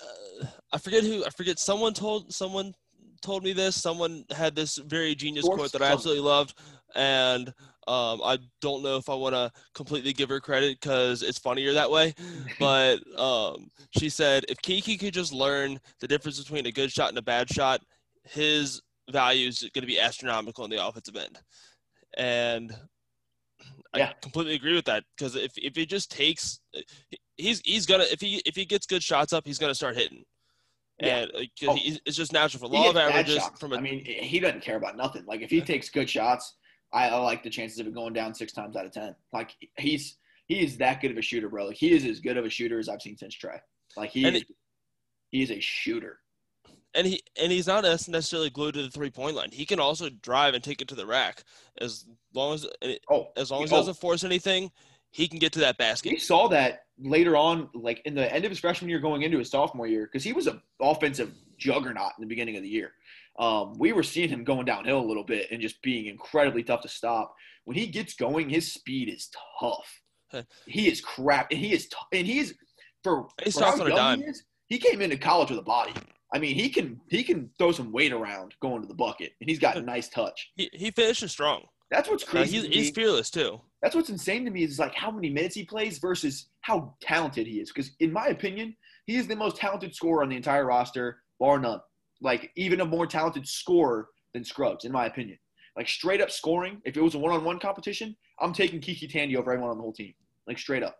[0.72, 2.72] I forget who I forget someone told someone
[3.20, 3.76] told me this.
[3.76, 6.54] Someone had this very genius Source quote that I absolutely loved.
[6.94, 7.48] And
[7.86, 11.72] um, I don't know if I want to completely give her credit because it's funnier
[11.74, 12.14] that way.
[12.58, 17.10] But um, she said if KyKy could just learn the difference between a good shot
[17.10, 17.80] and a bad shot
[18.24, 21.38] his value is going to be astronomical in the offensive end.
[22.16, 22.74] And
[23.94, 24.12] I Yeah.
[24.20, 26.60] completely agree with that because if if he just takes
[27.36, 30.24] he's he's gonna if he if he gets good shots up, he's gonna start hitting.
[31.00, 31.18] Yeah.
[31.18, 31.74] And uh, Oh.
[31.76, 34.76] he, it's just natural for law of averages from a I mean, he doesn't care
[34.76, 35.24] about nothing.
[35.26, 36.56] Like if he takes good shots,
[36.92, 39.14] I, I like the chances of it going down six times out of ten.
[39.32, 41.66] Like he's he is that good of a shooter, bro.
[41.66, 43.60] Like he is as good of a shooter as I've seen since Trey.
[43.96, 44.44] Like he is,
[45.30, 46.20] he is a shooter.
[46.94, 49.50] And he and he's not as- necessarily glued to the three point line.
[49.52, 51.44] He can also drive and take it to the rack
[51.80, 52.66] as long as
[53.10, 54.70] Oh, as long as oh, he doesn't force anything.
[55.10, 56.12] He can get to that basket.
[56.12, 59.38] we saw that later on, like in the end of his freshman year, going into
[59.38, 62.92] his sophomore year, because he was an offensive juggernaut in the beginning of the year.
[63.38, 66.82] Um, we were seeing him going downhill a little bit and just being incredibly tough
[66.82, 67.34] to stop.
[67.64, 70.00] When he gets going, his speed is tough.
[70.30, 70.42] Huh.
[70.66, 72.52] He is crap, and he is, t- and he's
[73.02, 74.18] for, He for how young dime.
[74.20, 75.92] He, is, he came into college with a body.
[76.32, 79.48] I mean, he can he can throw some weight around going to the bucket, and
[79.48, 80.50] he's got a nice touch.
[80.56, 81.64] He he finishes strong.
[81.90, 82.56] That's what's Uh, crazy.
[82.58, 83.60] he's, to he's fearless too.
[83.80, 87.46] that's what's insane to me is like how many minutes he plays versus how talented
[87.46, 87.70] he is.
[87.72, 91.58] Because in my opinion, he is the most talented scorer on the entire roster, bar
[91.58, 91.80] none.
[92.20, 95.38] Like even a more talented scorer than Scruggs, in my opinion.
[95.78, 99.50] Like straight up scoring, if it was a one-on-one competition, I'm taking KyKy Tandy over
[99.52, 100.12] everyone on the whole team.
[100.46, 100.98] Like straight up.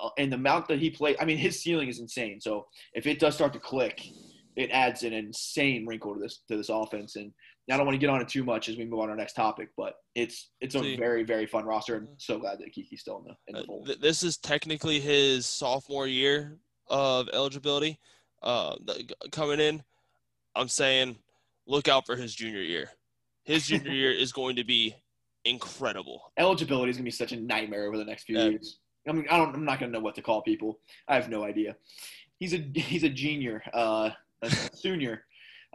[0.00, 2.40] Uh, and the amount that he plays, I mean, his ceiling is insane.
[2.40, 4.02] So if it does start to click,
[4.58, 7.16] it adds an insane wrinkle to this to this offense.
[7.16, 7.32] And
[7.70, 9.16] I don't want to get on it too much as we move on to our
[9.16, 10.96] next topic, but it's it's a See.
[10.96, 11.96] very very fun roster.
[11.96, 13.86] and so glad that KyKy's still in the in Uh, the fold.
[13.86, 17.98] th- this is technically his sophomore year of eligibility
[18.42, 19.82] uh, th- coming in.
[20.56, 21.16] I'm saying
[21.66, 22.90] look out for his junior year.
[23.44, 24.94] His junior year is going to be
[25.44, 26.32] incredible.
[26.36, 28.48] Eligibility is gonna be such a nightmare over the next few Yeah.
[28.48, 28.78] years.
[29.08, 29.54] I mean, I don't.
[29.54, 30.80] I'm not gonna know what to call people.
[31.06, 31.76] I have no idea.
[32.40, 34.16] He's a he's a junior, uh, a
[34.74, 35.24] senior.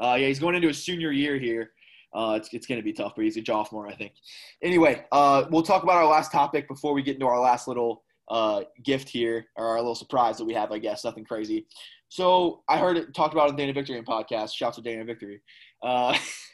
[0.02, 1.72] Uh, yeah, he's going into his senior year here.
[2.14, 4.14] Uh, it's, it's going to be tough, but he's a Joffmore, I think.
[4.62, 8.04] Anyway, uh, we'll talk about our last topic before we get into our last little
[8.30, 11.04] uh, gift here, or our little surprise that we have, I guess.
[11.04, 11.66] Nothing crazy.
[12.10, 14.54] So I heard it talked about on Dana Victory in podcast.
[14.54, 15.42] Shouts to Dana Victory.
[15.82, 16.16] Uh,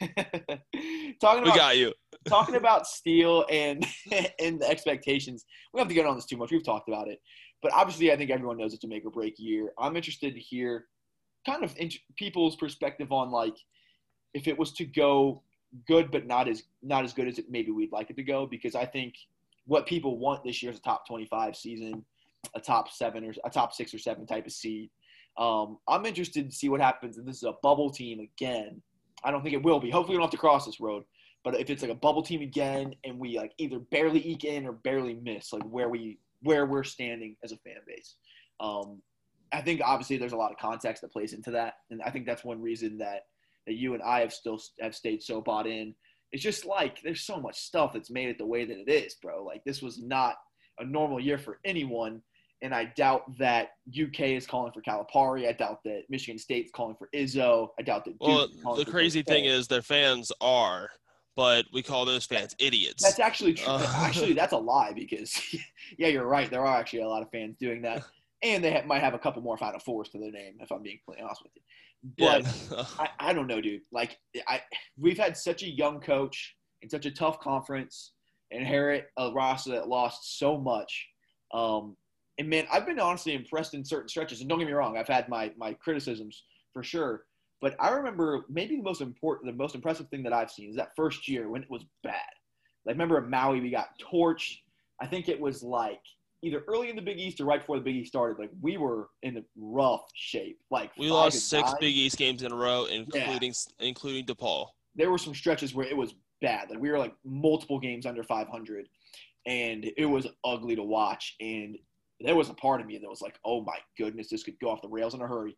[1.20, 1.92] talking We got you.
[2.26, 3.86] talking about Steele and
[4.40, 5.44] and the expectations.
[5.72, 6.50] We don't have to get on this too much.
[6.50, 7.18] We've talked about it,
[7.62, 9.72] but obviously, I think everyone knows it's a make or break year.
[9.78, 10.86] I'm interested to hear
[11.46, 13.56] kind of int- people's perspective on like
[14.34, 15.42] if it was to go
[15.86, 18.46] good, but not as not as good as it maybe we'd like it to go.
[18.46, 19.14] Because I think
[19.66, 22.04] what people want this year is a top 25 season,
[22.54, 24.90] a top seven or a top six or seven type of seed.
[25.38, 28.82] Um, I'm interested to see what happens if this is a bubble team again
[29.24, 29.90] I don't think it will be.
[29.90, 31.04] Hopefully, we don't have to cross this road.
[31.42, 34.66] But if it's like a bubble team again, and we like either barely eke in
[34.66, 38.16] or barely miss, like where we where we're standing as a fan base,
[38.60, 39.00] um,
[39.52, 42.26] I think obviously there's a lot of context that plays into that, and I think
[42.26, 43.24] that's one reason that
[43.66, 45.94] that you and I have still have stayed so bought in.
[46.32, 49.14] It's just like there's so much stuff that's made it the way that it is,
[49.14, 49.44] bro.
[49.44, 50.36] Like this was not
[50.78, 52.22] a normal year for anyone,
[52.62, 55.48] and I doubt that UK is calling for Calipari.
[55.48, 57.68] I doubt that Michigan State's calling for Izzo.
[57.78, 58.18] I doubt that.
[58.18, 60.90] Duke well, the crazy thing is their fans are,
[61.36, 63.02] but we call those fans idiots.
[63.02, 63.72] That's actually true.
[63.72, 65.40] Uh, actually, that's a lie because,
[65.98, 66.50] yeah, you're right.
[66.50, 68.04] There are actually a lot of fans doing that,
[68.42, 70.54] and they might have a couple more Final Fours to their name.
[70.60, 71.62] If I'm being completely honest with you,
[72.18, 72.84] but yeah.
[72.98, 73.82] I, I don't know, dude.
[73.92, 74.60] Like, I
[74.98, 78.12] we've had such a young coach in such a tough conference,
[78.50, 81.08] inherit a roster that lost so much.
[81.52, 81.96] Um,
[82.38, 84.40] and man, I've been honestly impressed in certain stretches.
[84.40, 87.24] And don't get me wrong, I've had my my criticisms for sure.
[87.60, 90.76] But I remember maybe the most important, the most impressive thing that I've seen is
[90.76, 92.14] that first year when it was bad.
[92.86, 94.56] Like remember at Maui, we got torched.
[95.02, 96.00] I think it was like
[96.42, 98.38] either early in the Big East or right before the Big East started.
[98.38, 100.58] Like we were in rough shape.
[100.70, 101.76] Like we lost six nine.
[101.80, 103.86] Big East games in a row, including yeah.
[103.86, 104.66] including DePaul.
[104.96, 106.70] There were some stretches where it was bad.
[106.70, 108.88] Like we were like multiple games under 500,
[109.46, 111.36] and it was ugly to watch.
[111.40, 111.78] And
[112.20, 114.70] there was a part of me that was like, oh my goodness, this could go
[114.70, 115.56] off the rails in a hurry.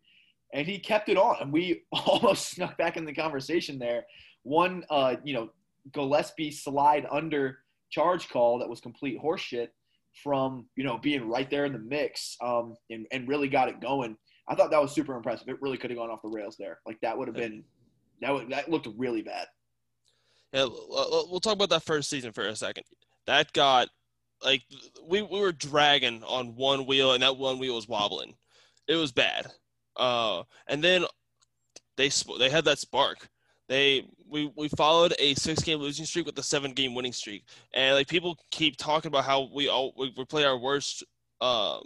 [0.54, 4.04] And he kept it on, and we almost snuck back in the conversation there.
[4.42, 5.50] One, uh, you know,
[5.92, 7.58] Gillespie slide under
[7.90, 9.68] charge call that was complete horseshit
[10.22, 13.80] from you know being right there in the mix um, and, and really got it
[13.80, 14.16] going.
[14.48, 15.48] I thought that was super impressive.
[15.48, 16.80] It really could have gone off the rails there.
[16.86, 17.64] Like that would have been
[18.20, 19.46] that would that looked really bad.
[20.52, 22.84] Yeah, we'll talk about that first season for a second.
[23.26, 23.88] That got
[24.44, 24.62] like
[25.06, 28.34] we, we were dragging on one wheel and that one wheel was wobbling.
[28.88, 29.46] It was bad.
[29.96, 31.04] Uh, and then
[31.96, 33.28] they they had that spark.
[33.68, 37.44] They we we followed a six game losing streak with a seven game winning streak,
[37.74, 41.04] and like people keep talking about how we all we, we play our worst
[41.40, 41.82] um,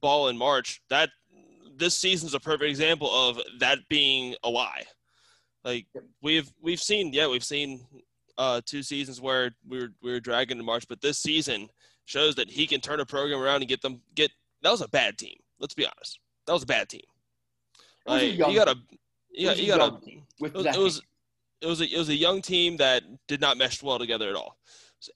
[0.00, 0.80] ball in March.
[0.88, 1.10] That
[1.76, 4.84] this season's a perfect example of that being a lie.
[5.64, 5.86] Like
[6.22, 7.86] we've we've seen yeah we've seen
[8.38, 11.68] uh, two seasons where we were we were dragging in March, but this season
[12.06, 14.30] shows that he can turn a program around and get them get.
[14.62, 15.36] That was a bad team.
[15.60, 16.18] Let's be honest.
[16.46, 17.02] That was a bad team.
[18.06, 18.76] Like, you got a
[19.44, 19.96] got, you got a
[20.40, 21.02] it was,
[21.60, 24.36] it was a it was a young team that did not mesh well together at
[24.36, 24.56] all,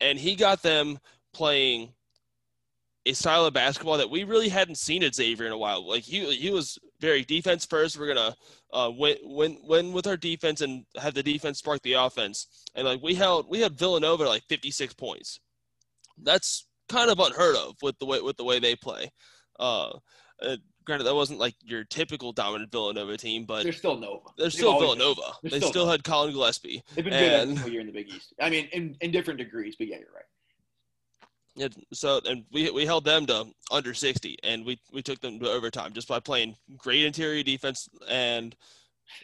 [0.00, 0.98] and he got them
[1.32, 1.92] playing
[3.04, 5.86] a style of basketball that we really hadn't seen at Xavier in a while.
[5.86, 7.98] Like he he was very defense first.
[7.98, 8.36] We're gonna
[8.72, 12.46] uh, win win win with our defense and have the defense spark the offense.
[12.74, 15.40] And like we held we had Villanova like 56 points.
[16.22, 19.10] That's kind of unheard of with the way with the way they play.
[19.58, 19.98] Uh,
[20.84, 24.28] granted, that wasn't like your typical dominant Villanova team, but they're still Nova.
[24.36, 25.32] They're still Villanova.
[25.42, 26.82] They're they still, still had Collin Gillespie.
[26.94, 28.34] They've been and, good every year in the Big East.
[28.40, 30.24] I mean, in, in different degrees, but yeah, you're right.
[31.54, 35.38] Yeah, so and we we held them to under 60, and we we took them
[35.38, 38.56] to overtime just by playing great interior defense and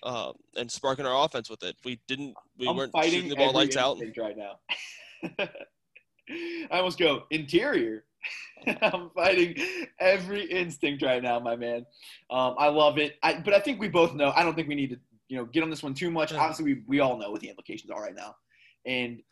[0.02, 1.76] uh, and sparking our offense with it.
[1.84, 4.58] We didn't we I'm weren't shooting the ball lights out right now.
[6.70, 8.04] I almost go interior.
[8.82, 9.56] I'm fighting
[10.00, 11.86] every instinct right now, my man.
[12.30, 13.16] Um, I love it.
[13.22, 14.32] I, but I think we both know.
[14.34, 16.32] I don't think we need to, you know, get on this one too much.
[16.32, 18.34] Obviously, we, we all know what the implications are right now,
[18.86, 19.22] and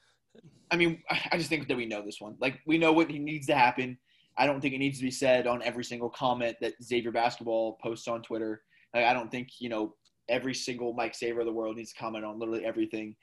[0.70, 2.36] I mean, I just think that we know this one.
[2.40, 3.98] Like we know what needs to happen.
[4.38, 7.78] I don't think it needs to be said on every single comment that Xavier basketball
[7.82, 8.62] posts on Twitter.
[8.94, 9.94] Like, I don't think you know
[10.28, 13.14] every single Mike Saver of the world needs to comment on literally everything.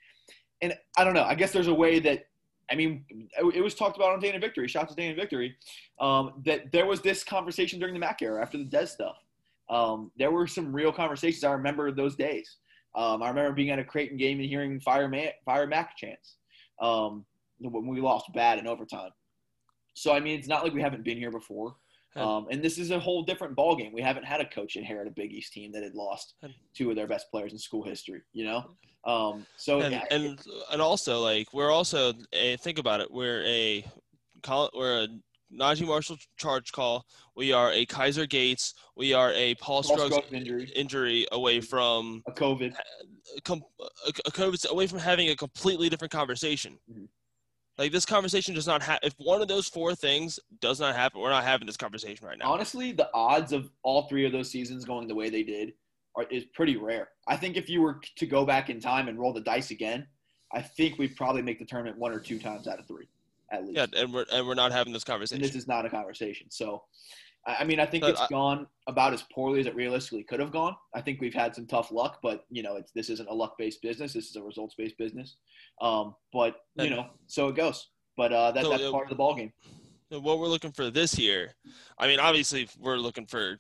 [0.61, 1.23] And I don't know.
[1.23, 2.25] I guess there's a way that
[2.73, 3.05] I mean,
[3.53, 4.67] it was talked about on Day Victory.
[4.67, 5.55] Shout out to Day Victory.
[6.01, 9.17] Um, that there was this conversation during the Mack era after the Des stuff.
[9.69, 11.43] Um, there were some real conversations.
[11.43, 12.57] I remember those days.
[12.95, 16.37] Um, I remember being at a Creighton game and hearing Fire, Man, Fire Mack chants.
[16.81, 17.25] Um,
[17.59, 19.11] when we lost bad in overtime.
[19.93, 21.75] So I mean, it's not like we haven't been here before.
[22.15, 23.91] Um, and this is a whole different ball game.
[23.93, 26.35] We haven't had a coach inherit a Big East team that had lost
[26.75, 28.21] two of their best players in school history.
[28.33, 28.65] You know,
[29.05, 30.39] um, so and, yeah, and
[30.71, 33.11] and also like we're also a, think about it.
[33.11, 33.85] We're a
[34.73, 35.07] we're a
[35.53, 37.05] Naji Marshall charge call.
[37.35, 38.73] We are a Kaiser Gates.
[38.95, 40.71] We are a Paul, Paul injury.
[40.75, 42.75] injury away from a COVID.
[42.75, 46.77] A, a, COVID away from having a completely different conversation.
[46.89, 47.05] Mm-hmm.
[47.77, 48.99] Like this conversation does not have.
[49.01, 52.37] If one of those four things does not happen, we're not having this conversation right
[52.37, 52.51] now.
[52.51, 55.73] Honestly, the odds of all three of those seasons going the way they did
[56.15, 57.09] are, is pretty rare.
[57.27, 60.05] I think if you were to go back in time and roll the dice again,
[60.53, 63.07] I think we'd probably make the tournament one or two times out of three,
[63.51, 63.75] at least.
[63.75, 65.41] Yeah, and we're and we're not having this conversation.
[65.41, 66.51] And this is not a conversation.
[66.51, 66.83] So,
[67.45, 70.39] I mean, I think But it's I- gone about as poorly as it realistically could
[70.39, 70.75] have gone.
[70.95, 73.81] I think we've had some tough luck, but you know, it's this isn't a luck-based
[73.81, 74.13] business.
[74.13, 75.35] This is a results-based business.
[75.81, 77.89] Um, but you know, so it goes.
[78.15, 79.51] But uh, that, So, that's part of the ball game.
[80.11, 81.55] So what we're looking for this year,
[81.97, 83.57] I mean, obviously we're looking for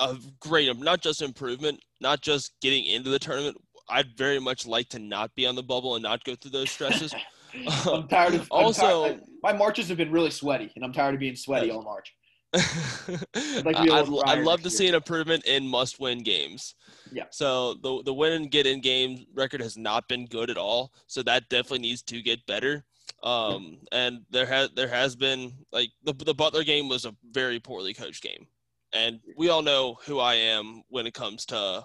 [0.00, 3.56] a great, not just improvement, not just getting into the tournament.
[3.88, 6.70] I'd very much like to not be on the bubble and not go through those
[6.70, 7.14] stresses.
[7.86, 8.48] I'm tired of.
[8.50, 11.82] Also- tired- my marches have been really sweaty, and I'm tired of being sweaty all
[11.82, 12.12] March.
[12.54, 16.74] like to be a I'd, I'd love to see an improvement in must-win games.
[17.12, 17.24] Yeah.
[17.30, 20.92] So the the win and get in game record has not been good at all.
[21.06, 22.84] So that definitely needs to get better.
[23.22, 27.60] Um, and there has there has been like the the Butler game was a very
[27.60, 28.46] poorly coached game,
[28.92, 31.84] and we all know who I am when it comes to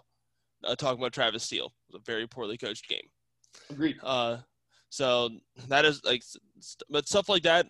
[0.63, 1.73] uh, talking about Travis Steele.
[1.89, 3.09] It was a very poorly coached game.
[3.69, 3.97] Agreed.
[4.01, 4.37] Uh,
[4.89, 5.29] so
[5.67, 6.23] that is like,
[6.89, 7.65] but stuff like that.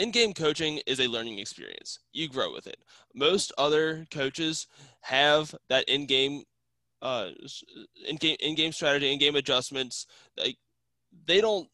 [0.00, 1.98] In-game coaching is a learning experience.
[2.14, 2.78] You grow with it.
[3.14, 4.66] Most other coaches
[5.02, 6.44] have that in-game,
[7.02, 7.28] uh,
[8.08, 10.06] in-game, in-game strategy, in-game adjustments.
[10.38, 10.56] Like
[11.26, 11.68] they don't.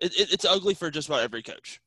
[0.00, 1.80] It, it, it's ugly for just about every coach,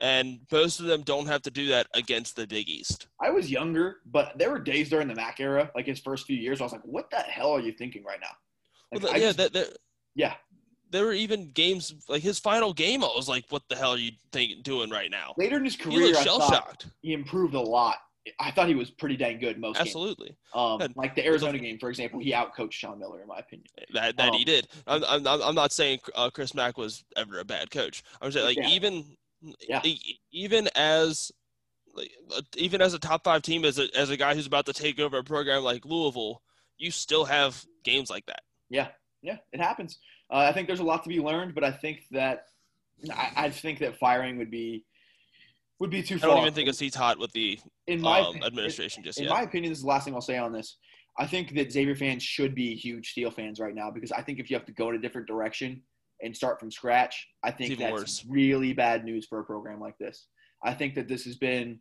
[0.00, 3.08] and most of them don't have to do that against the Big East.
[3.20, 6.36] I was younger, but there were days during the Mac era, like his first few
[6.36, 8.36] years, I was like, "What the hell are you thinking right now?"
[8.92, 9.78] Like, Well, yeah, just- that, that,
[10.14, 10.34] yeah.
[10.90, 13.02] There were even games like his final game.
[13.02, 15.76] I was like, "What the hell are you think, doing right now?" Later in his
[15.76, 16.86] career, shell shocked.
[17.02, 17.96] he improved a lot.
[18.38, 19.80] I thought he was pretty dang good most.
[19.80, 20.36] Absolutely.
[20.54, 23.66] Um, like the Arizona game, for example, he outcoached Sean Miller, in my opinion.
[23.94, 24.68] That that he Um, did.
[24.86, 28.02] I'm I'm I'm not saying uh, Chris Mack was ever a bad coach.
[28.20, 28.68] I'm saying like Yeah.
[28.68, 29.16] even
[29.66, 29.80] Yeah.
[30.32, 31.32] even as
[31.94, 34.66] like uh, even as a top five team as a as a guy who's about
[34.66, 36.42] to take over a program like Louisville,
[36.78, 38.42] you still have games like that.
[38.68, 38.88] Yeah,
[39.22, 39.98] yeah, it happens.
[40.30, 42.44] Uh, I think there's a lot to be learned, but I think that
[43.12, 44.84] I, I think that firing would be
[45.80, 46.30] would be too far.
[46.30, 49.24] I don't even think a seat's hot with the in my um, administration just in
[49.24, 49.32] yet.
[49.32, 50.76] my opinion, this is the last thing I'll say on this.
[51.18, 54.38] I think that Xavier fans should be huge Steele fans right now because I think
[54.38, 55.82] if you have to go in a different direction
[56.22, 58.24] and start from scratch, I think that's worse.
[58.28, 60.26] really bad news for a program like this.
[60.62, 61.80] I think that this has been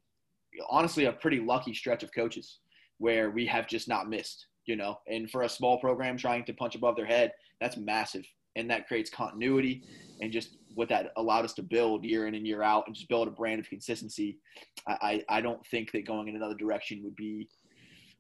[0.70, 2.60] honestly a pretty lucky stretch of coaches
[2.98, 4.98] where we have just not missed, you know.
[5.08, 7.32] And for a small program trying to punch above their head,
[7.62, 8.26] that's massive.
[8.60, 9.84] And that creates continuity
[10.22, 13.10] and just what that allowed us to build year in and year out and just
[13.10, 14.38] build a brand of consistency.
[14.88, 17.50] I, I, I don't think that going in another direction would be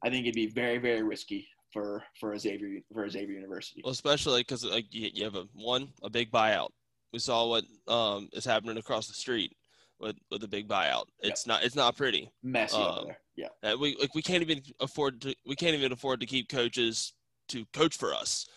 [0.03, 3.81] I think it'd be very, very risky for for Xavier for Xavier University.
[3.83, 6.69] Well, especially because like you, have a one a big buyout.
[7.13, 9.55] We saw what um is happening across the street
[9.99, 11.05] with with a big buyout.
[11.19, 12.31] It's not it's not pretty.
[12.43, 13.19] Messy over um, there.
[13.35, 13.75] Yeah.
[13.75, 17.13] We like we can't even afford to we can't even afford to keep coaches
[17.49, 18.47] to coach for us.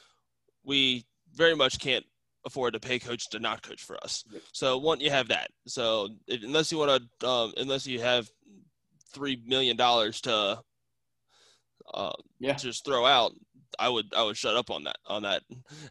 [0.64, 2.04] We very much can't
[2.44, 4.24] afford to pay coach to not coach for us.
[4.52, 5.50] So one, you have that.
[5.66, 8.28] So if, unless you want to, um, unless you have
[9.14, 10.60] three million dollars to,
[11.94, 12.54] uh, Yeah.
[12.54, 13.32] just throw out,
[13.78, 15.42] I would I would shut up on that on that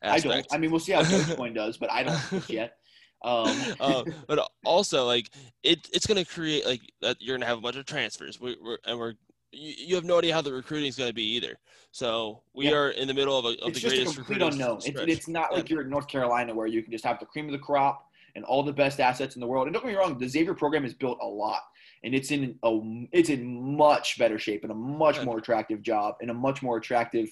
[0.02, 0.26] Aspect.
[0.26, 0.48] I don't.
[0.52, 2.78] I mean, we'll see how Dogecoin does, but I don't yet.
[3.24, 5.30] Um, uh, but also like
[5.64, 8.40] it, it's going to create like that you're going to have a bunch of transfers.
[8.40, 9.14] We, we're and we're
[9.52, 11.58] you, you have no idea how the recruiting is going to be either.
[11.92, 12.78] So we Yeah.
[12.78, 14.80] are in the middle of, a, of it's the just a complete unknown.
[14.86, 17.46] It's, it's not like you're in North Carolina where you can just have the cream
[17.46, 19.68] of the crop and all the best assets in the world.
[19.68, 21.62] And don't get me wrong, the Xavier program is built a lot,
[22.04, 22.80] and it's in a
[23.12, 26.78] it's in much better shape and a much more attractive job and a much more
[26.78, 27.30] attractive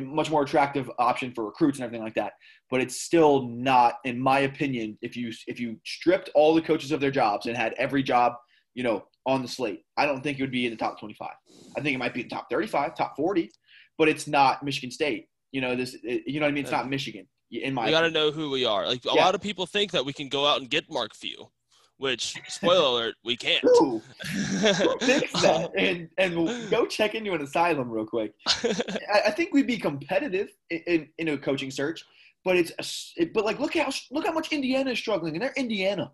[0.00, 2.32] much more attractive option for recruits and everything like that.
[2.70, 6.92] But it's still not, in my opinion, if you if you stripped all the coaches
[6.92, 8.34] of their jobs and had every job,
[8.74, 11.28] you know, on the slate, I don't think it would be in the top 25.
[11.76, 13.50] I think it might be in the top 35, top 40,
[13.98, 15.26] but it's not Michigan State.
[15.52, 15.94] You know this.
[16.02, 16.64] it- You know what I mean?
[16.64, 17.28] It's not Michigan.
[17.50, 18.86] In my we got to know who we are.
[18.86, 19.24] Like a Yeah.
[19.24, 21.50] lot of people think that we can go out and get Mark Few,
[21.98, 23.62] which spoiler alert, we can't.
[23.62, 23.98] Who?
[23.98, 25.70] Who thinks that?
[25.76, 28.32] And and we'll go check into an asylum real quick.
[28.46, 32.02] I, I think we'd be competitive in, in, in a coaching search,
[32.44, 35.42] but it's a it, but like look how look how much Indiana is struggling, and
[35.42, 36.12] they're Indiana.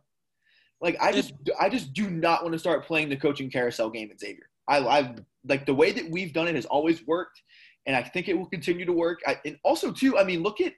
[0.81, 4.11] Like I just I just do not want to start playing the coaching carousel game
[4.11, 4.49] at Xavier.
[4.69, 5.15] I I
[5.47, 7.41] like the way that we've done it has always worked,
[7.87, 9.21] and I think it will continue to work.
[9.27, 10.73] I, and also too, I mean, look at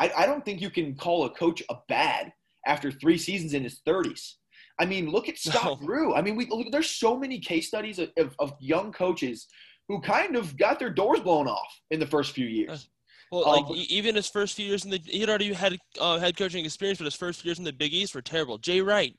[0.00, 2.32] I, I don't think you can call a coach a bad
[2.66, 4.36] after three seasons in his thirties.
[4.80, 5.86] I mean, look at Scott No.
[5.86, 6.14] Drew.
[6.14, 9.48] I mean, we look, there's so many case studies of, of, of young coaches
[9.88, 12.88] who kind of got their doors blown off in the first few years.
[13.32, 16.18] Well, Um, like even his first few years in the, he had already had uh,
[16.18, 18.56] head coaching experience, but his first few years in the Big East were terrible.
[18.58, 19.14] Jay Wright,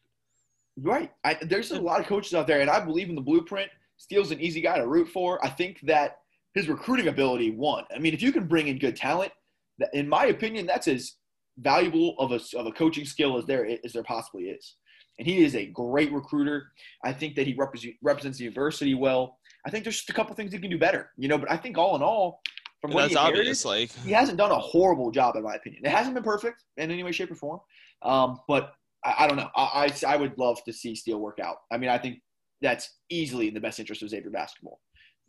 [0.81, 1.11] Right.
[1.23, 3.69] I, there's a lot of coaches out there, and I believe in the blueprint.
[3.97, 5.43] Steele's an easy guy to root for.
[5.43, 6.19] I think that
[6.53, 7.83] his recruiting ability won.
[7.95, 9.31] I mean, if you can bring in good talent,
[9.79, 11.15] that, in my opinion, that's as
[11.57, 14.75] valuable of a, of a coaching skill as there as there possibly is.
[15.19, 16.71] and he is a great recruiter.
[17.03, 19.37] I think that he represent, represents the university well.
[19.65, 21.37] I think there's just a couple things he can do better, you know.
[21.37, 22.41] But I think all in all,
[22.81, 23.65] from what that's he inherited, obvious.
[23.65, 25.85] Like, he hasn't done a horrible job, in my opinion.
[25.85, 27.59] It hasn't been perfect in any way, shape, or form.
[28.01, 28.73] Um, but
[29.03, 29.49] I, I don't know.
[29.55, 31.57] I, I I would love to see Steele work out.
[31.71, 32.21] I mean, I think
[32.61, 34.79] that's easily in the best interest of Xavier basketball,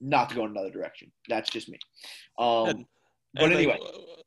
[0.00, 1.12] not to go in another direction.
[1.28, 1.78] That's just me.
[2.38, 2.86] Um, And-
[3.32, 3.78] but and, like, anyway,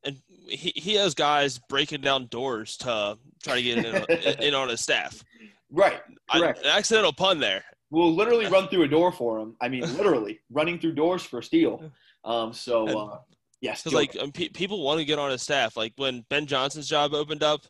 [0.05, 0.17] and
[0.47, 3.85] he, he has guys breaking down doors to try to get in,
[4.41, 5.21] in on his staff.
[5.69, 5.99] right.
[6.29, 6.59] I, Correct.
[6.59, 7.65] an accidental pun there.
[7.91, 9.57] We'll literally run through a door for him.
[9.59, 11.91] I mean, literally running through doors for Steele.
[12.23, 13.17] Um, so uh,
[13.59, 15.75] yes, like um, pe- people want to get on his staff.
[15.75, 17.65] Like when Ben Johnson's job opened up,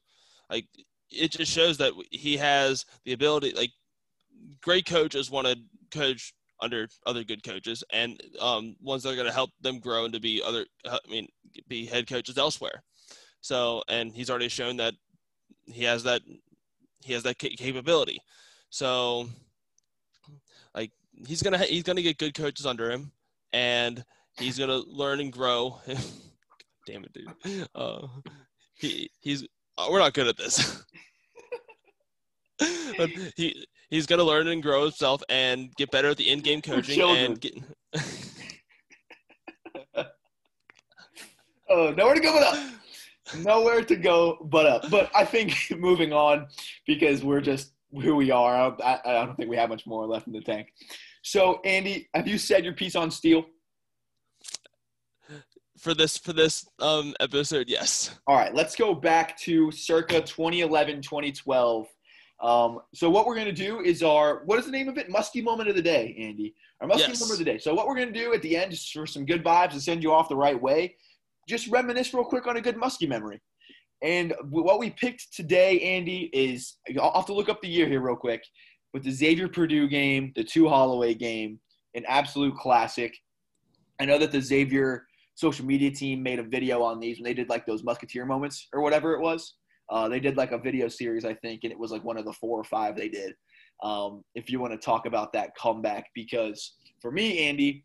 [0.51, 0.67] like
[1.13, 3.53] it just shows that he has the ability.
[3.55, 3.71] Like
[4.61, 5.57] great coaches want to
[5.91, 10.05] coach under other good coaches, and um, ones that are going to help them grow
[10.05, 10.65] and to be other.
[10.87, 11.27] I mean,
[11.67, 12.83] be head coaches elsewhere.
[13.41, 14.93] So, and he's already shown that
[15.65, 16.21] he has that
[17.03, 18.19] he has that capability.
[18.69, 19.27] So,
[20.73, 20.91] like
[21.27, 23.11] he's gonna he's gonna get good coaches under him,
[23.51, 24.03] and
[24.37, 25.81] he's gonna learn and grow.
[25.85, 25.97] God
[26.87, 27.67] damn it, dude.
[27.75, 28.07] Uh,
[28.75, 29.45] he he's
[29.77, 30.83] uh, we're not good at this.
[32.97, 37.01] but he he's gonna learn and grow himself and get better at the in-game coaching
[37.01, 37.53] and get.
[41.69, 42.73] Oh, nowhere to go but up.
[43.37, 44.91] Nowhere to go but up.
[44.91, 46.45] But I think moving on
[46.85, 48.75] because we're just who we are.
[48.83, 50.67] I, I don't think we have much more left in the tank.
[51.23, 53.45] So, Andy, have you said your piece on Steele?
[55.83, 58.17] For this for this um episode, yes.
[58.25, 61.87] All right, let's go back to circa 2011, 2012.
[62.41, 65.09] Um, so what we're going to do is our what is the name of it?
[65.09, 66.55] Muskie moment of the day, Andy.
[66.79, 67.19] Our muskie Yes.
[67.19, 67.57] moment of the day.
[67.57, 69.81] So what we're going to do at the end, just for some good vibes and
[69.81, 70.95] send you off the right way,
[71.49, 73.41] just reminisce real quick on a good muskie memory.
[74.01, 77.99] And what we picked today, Andy, is I'll have to look up the year here
[77.99, 78.41] real quick.
[78.93, 81.59] With the Xavier Purdue game, the Tu Holloway game,
[81.93, 83.13] an absolute classic.
[83.99, 87.33] I know that the Xavier social media team made a video on these when they
[87.33, 89.55] did like those musketeer moments or whatever it was.
[89.89, 92.25] Uh, they did like a video series, I think, and it was like one of
[92.25, 93.33] the four or five they did.
[93.83, 97.83] Um, if you want to talk about that comeback, because for me, Andy,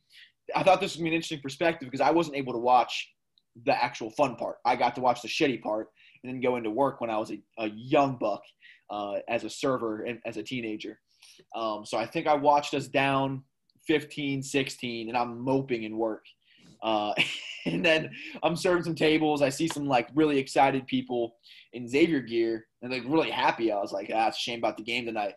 [0.55, 3.11] I thought this would be an interesting perspective because I wasn't able to watch
[3.67, 4.57] the actual fun part.
[4.65, 5.89] I got to watch the shitty part
[6.23, 8.43] and then go into work when I was a, a young buck
[8.91, 11.01] uh, as a server and as a teenager.
[11.55, 13.43] Um, so I think I watched us down
[13.87, 16.25] 15, 16, and I'm moping in work.
[16.83, 17.15] Uh,
[17.67, 18.11] and then
[18.43, 19.43] I'm serving some tables.
[19.43, 21.37] I see some like really excited people
[21.73, 23.73] in Xavier gear and like really happy.
[23.73, 25.35] I was like, ah, it's a shame about the game tonight.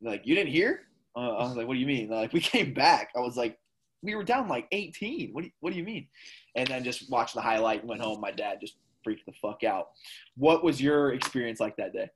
[0.00, 0.82] They're like, you didn't hear?
[1.16, 2.08] Uh, I was like, what do you mean?
[2.08, 3.10] They're like, we came back.
[3.16, 3.58] I was like,
[4.02, 5.30] we were down like 18.
[5.32, 6.06] What do you, what do you mean?
[6.54, 8.20] And then just watched the highlight and went home.
[8.20, 9.88] My dad just freaked the fuck out.
[10.36, 12.08] What was your experience like that day?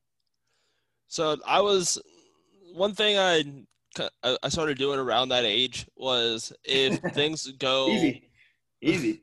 [1.08, 2.00] So I was
[2.72, 3.44] one thing I
[4.22, 7.88] I I started doing around that age was if things go
[8.82, 9.22] Easy.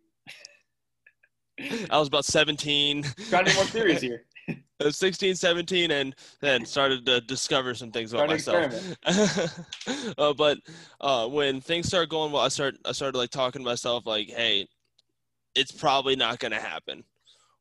[1.89, 4.23] I was about 17, Trying to be more serious here.
[4.47, 8.73] I was 16, 17, and then started to discover some things about myself.
[10.17, 10.59] uh, but
[11.01, 14.29] uh, when things started going well, I started I started like talking to myself like,
[14.29, 14.67] hey,
[15.53, 17.03] it's probably not going to happen.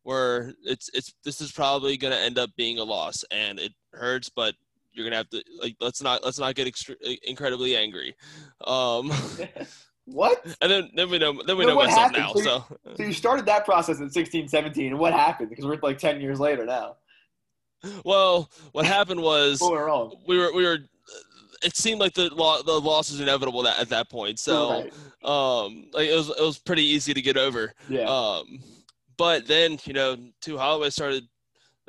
[0.05, 3.73] Where it's it's this is probably going to end up being a loss, and it
[3.93, 4.55] hurts, but
[4.93, 8.15] you're gonna have to like let's not let's not get extre- incredibly angry.
[8.67, 9.13] Um,
[10.13, 10.45] what?
[10.61, 12.25] and then then we know then we Then know what myself happened?
[12.25, 12.33] now.
[12.35, 15.51] So So So you started that process in 16, 17, and what happened?
[15.51, 16.97] Because we're like 10 years later now.
[18.05, 20.15] well, what happened was went wrong?
[20.27, 20.79] we were we were.
[21.63, 24.39] It seemed like the lo- the loss was inevitable that, at that point.
[24.39, 24.93] So Right.
[25.65, 27.73] um, like it was it was pretty easy to get over.
[27.89, 28.05] Yeah.
[28.05, 28.61] Um,
[29.17, 31.25] but then you know, Tu Holloway started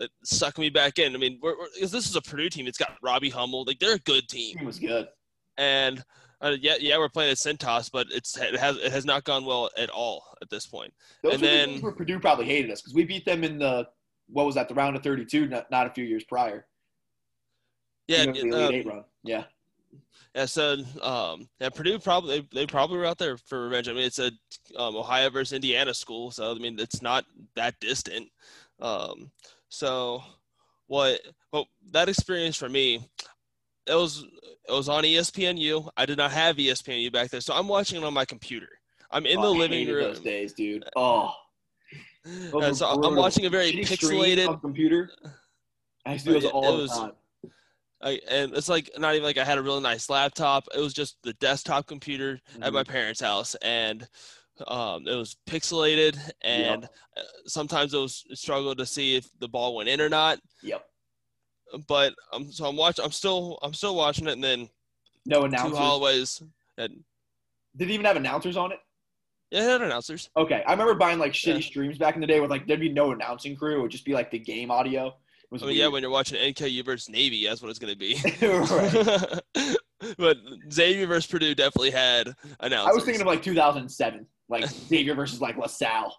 [0.01, 1.13] uh, sucking me back in.
[1.13, 2.65] I mean, we're, we're, 'cause this is a Purdue team.
[2.65, 3.63] It's got Robbie Hummel.
[3.65, 4.57] Like they're a good team.
[4.59, 5.07] It was good.
[5.57, 6.03] And
[6.41, 9.45] uh, yeah, yeah, we're playing at Cintas, but it's it has it has not gone
[9.45, 10.93] well at all at this point.
[11.23, 13.59] Those And were the games where Purdue probably hated us because we beat them in
[13.59, 13.87] the
[14.31, 16.67] what was that the round of 32, not, not a few years prior.
[18.07, 19.03] Yeah, You know, the um, Elite Eight run.
[19.23, 19.43] Yeah.
[20.35, 23.89] Yeah, so um, yeah, Purdue probably they, they probably were out there for revenge.
[23.89, 24.31] I mean, it's a
[24.77, 27.25] um, Ohio versus Indiana school, so I mean it's not
[27.55, 28.29] that distant.
[28.79, 29.31] Um,
[29.69, 30.21] so
[30.85, 31.19] what?
[31.51, 33.09] Well, that experience for me,
[33.89, 34.23] it was
[34.67, 35.89] it was on ESPNU.
[35.97, 38.69] I did not have ESPNU back then, so I'm watching it on my computer.
[39.11, 40.83] I'm in Oh, the I living room, Those days, dude.
[40.95, 41.31] Oh.
[42.25, 44.61] those and so I'm watching a very pixelated.
[44.61, 45.09] computer.
[46.05, 47.11] I used to do those all the was- time.
[48.01, 50.63] I, and it's like not even like I had a really nice laptop.
[50.73, 52.87] It was just the desktop computer at my Mhm.
[52.87, 54.07] parents' house, and
[54.67, 56.17] um, it was pixelated.
[56.41, 60.39] And uh, sometimes it was struggle to see if the ball went in or not.
[60.63, 60.85] Yep.
[61.87, 63.03] But um, so I'm watching.
[63.05, 64.69] I'm still I'm still watching it, and then
[65.25, 65.77] No two announcers.
[65.77, 66.43] Holloways.
[66.77, 67.03] And,
[67.77, 68.79] Did it even have announcers on it?
[69.51, 70.29] yeah, it had announcers.
[70.37, 71.59] Okay, I remember buying like shitty Yeah.
[71.65, 73.79] streams back in the day with like there'd be no announcing crew.
[73.79, 75.13] It would just be like the game audio.
[75.51, 78.15] I mean, yeah, when you're watching NKU versus Navy, that's what it's gonna be.
[80.17, 80.37] But
[80.71, 82.89] Xavier versus Purdue definitely had announcers.
[82.89, 86.15] I was thinking of like 2007, like Xavier versus like LaSalle.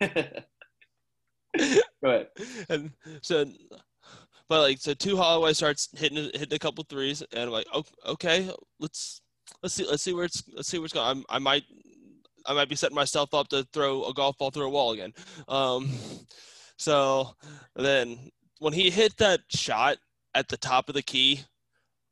[0.00, 0.08] Go
[2.02, 2.26] ahead.
[2.68, 2.90] and
[3.22, 3.44] so
[4.48, 7.84] but like so Tu Holloway starts hitting hitting a couple threes and I'm like "Oh,
[8.06, 9.20] okay let's
[9.62, 11.64] let's see let's see where it's let's see where it's going I'm, I might
[12.46, 15.12] I might be setting myself up to throw a golf ball through a wall again.
[15.48, 15.90] Um
[16.76, 17.34] so
[17.76, 19.98] then when he hit that shot
[20.34, 21.44] at the top of the key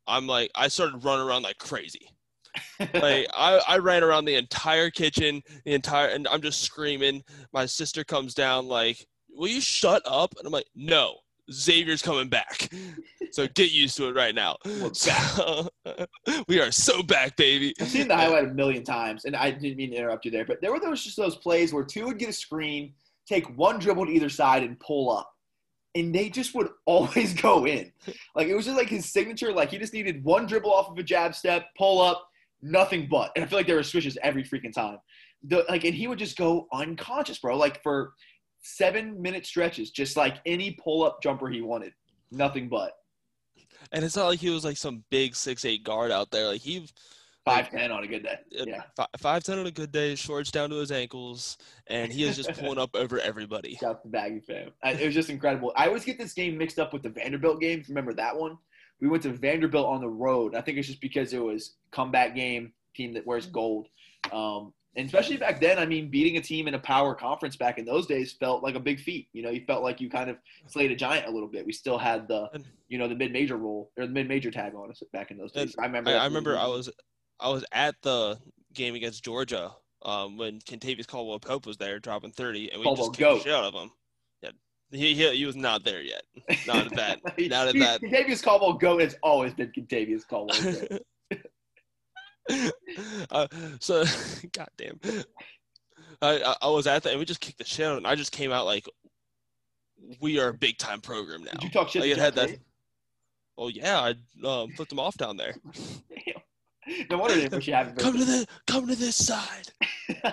[0.07, 2.09] I'm like I started running around like crazy.
[2.79, 7.23] Like I, I ran around the entire kitchen the entire and i'm just screaming.
[7.53, 10.33] My sister comes down like will you shut up?
[10.37, 11.17] And i'm like no
[11.51, 12.69] xavier's coming back
[13.31, 14.55] so get used to it right now
[14.93, 15.67] So,
[16.47, 19.77] we are so back baby I've seen the highlight a million times, and I didn't
[19.77, 22.17] mean to interrupt you there, but there were those just those plays where Tu would
[22.17, 22.93] get a screen,
[23.27, 25.31] take one dribble to either side, and pull up,
[25.95, 27.91] and they just would always go in.
[28.35, 29.51] Like it was just like his signature.
[29.51, 32.27] Like he just needed one dribble off of a jab step, pull up,
[32.61, 33.31] nothing but.
[33.35, 34.97] And I feel like there were swishes every freaking time.
[35.45, 37.57] The, like, and he would just go unconscious, bro.
[37.57, 38.13] Like for
[38.63, 41.93] seven minute stretches, just like any pull up jumper he wanted,
[42.31, 42.93] nothing but.
[43.91, 46.61] and it's not like he was like some big six eight guard out there like
[46.61, 46.87] he
[47.45, 48.37] Five ten on a good day.
[48.57, 49.05] uh, Yeah.
[49.17, 51.57] five ten on a good day shorts down to his ankles
[51.87, 54.71] and he is just pulling up over everybody Shout out to Baggy fam.
[54.85, 55.73] It was just incredible.
[55.75, 57.83] I always get this game mixed up with the Vanderbilt game.
[57.89, 58.57] Remember that one?
[59.01, 60.55] We went to Vanderbilt on the road.
[60.55, 63.89] I think it's just because it was comeback game, team that wears gold.
[64.31, 67.79] Um, and especially back then, I mean, beating a team in a power conference back
[67.79, 69.27] in those days felt like a big feat.
[69.33, 70.37] You know, you felt like you kind of
[70.67, 71.65] slayed a giant a little bit.
[71.65, 72.49] We still had the,
[72.89, 75.75] you know, the mid-major role or the mid-major tag on us back in those days.
[75.79, 76.11] I remember.
[76.11, 76.91] I, I remember I was
[77.39, 78.39] I was at the
[78.73, 79.71] game against Georgia
[80.03, 83.43] um, when Kentavious Caldwell Pope was there dropping 30 and we Caldwell just kicked the
[83.43, 83.91] shit out of him.
[84.41, 84.49] Yeah.
[84.91, 86.23] He, he, he was not there yet.
[86.67, 87.19] Not at that.
[87.49, 88.01] Not at that.
[88.01, 90.99] Kentavious Caldwell Goat has always been Kentavious Caldwell.
[93.31, 93.47] uh,
[93.79, 94.03] so,
[94.51, 94.99] goddamn.
[96.21, 98.07] I, I was at that and we just kicked the shit out and.
[98.07, 98.87] I just came out like,
[100.19, 101.51] we are a big time program now.
[101.51, 102.57] Did you talk shit Like, it had that-?
[103.57, 105.55] Oh yeah, I um, flipped him off down there.
[107.09, 107.97] No wonder they wish you haven't.
[107.97, 109.69] Come to the come to this side.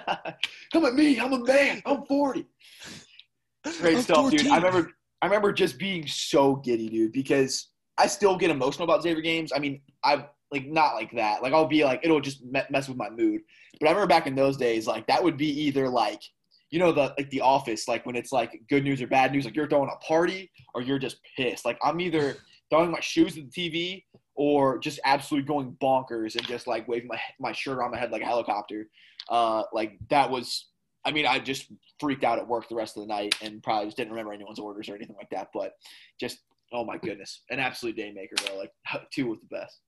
[0.72, 1.18] Come at me.
[1.20, 1.80] I'm a man.
[1.86, 2.44] I'm 40.
[3.80, 4.48] Great I'm stuff, dude.
[4.48, 4.90] I remember.
[5.22, 9.52] I remember just being so giddy, dude, because I still get emotional about Xavier games.
[9.54, 11.42] I mean, I like not like that.
[11.42, 13.42] Like I'll be like it'll just me- mess with my mood.
[13.78, 16.22] But I remember back in those days, like that would be either like
[16.70, 19.44] you know the like the office, like when it's like good news or bad news,
[19.44, 21.64] like you're throwing a party or you're just pissed.
[21.64, 22.36] Like I'm either
[22.70, 27.08] throwing my shoes at the TV or just absolutely going bonkers and just like waving
[27.08, 28.88] my my shirt around my head like a helicopter.
[29.28, 30.66] Uh, like that was.
[31.02, 33.86] I mean, I just freaked out at work the rest of the night and probably
[33.86, 35.48] just didn't remember anyone's orders or anything like that.
[35.54, 35.72] But
[36.20, 36.40] just,
[36.74, 38.58] oh my goodness, an absolute day maker, bro.
[38.58, 38.70] Like
[39.10, 39.80] Tu was the best.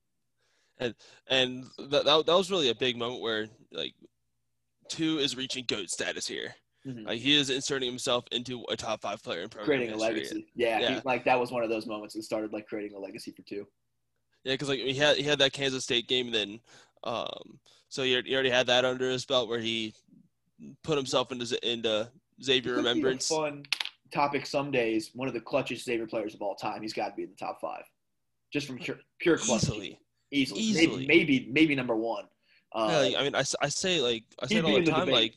[1.28, 3.94] And that, that that was really a big moment where like
[4.88, 6.54] Tu is reaching goat status here.
[6.86, 7.06] Mhm.
[7.06, 10.46] Like he is inserting himself into a top five player in program Creating a legacy.
[10.56, 13.30] Yeah, he- like that was one of those moments that started like creating a legacy
[13.30, 13.66] for Tu.
[14.44, 16.60] Yeah, because like he had he had that Kansas State game, and then
[17.04, 19.94] um, so he, he already had that under his belt where he
[20.82, 22.10] put himself into into
[22.42, 23.28] Xavier It could be a remembrance.
[23.28, 23.62] fun
[24.12, 25.10] topic some days.
[25.14, 26.82] One of the clutchest Xavier players of all time.
[26.82, 27.84] He's got to be in the top five,
[28.52, 29.62] just from pure, pure clutch.
[29.62, 30.00] Easily,
[30.32, 31.06] easily, Easily.
[31.06, 32.24] Maybe, maybe, maybe number one.
[32.74, 34.84] Uh, yeah, like, I mean, I, I say like I say it all the in
[34.84, 35.08] the time.
[35.08, 35.34] Like,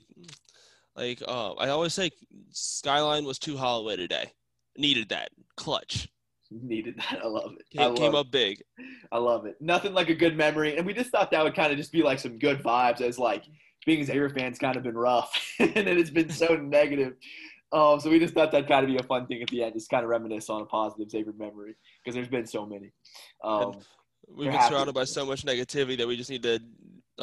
[0.95, 2.11] like uh, I always say,
[2.51, 4.31] Skyline was Tu Holloway today.
[4.77, 6.07] Needed that clutch.
[6.51, 7.19] needed that.
[7.23, 7.65] I love it.
[7.73, 8.17] I Came, love came it.
[8.17, 8.63] up big.
[9.11, 9.57] I love it.
[9.59, 12.03] Nothing like a good memory, and we just thought that would kind of just be
[12.03, 13.01] like some good vibes.
[13.01, 13.43] As like
[13.85, 17.13] being a Xavier fan's kind of been rough, and it has been so negative.
[17.71, 19.73] Um, so we just thought that'd kind of be a fun thing at the end,
[19.73, 22.91] just kind of reminisce on a positive Xavier memory because there's been so many.
[23.43, 23.79] Um,
[24.33, 26.59] We've been surrounded by so much negativity that we just need to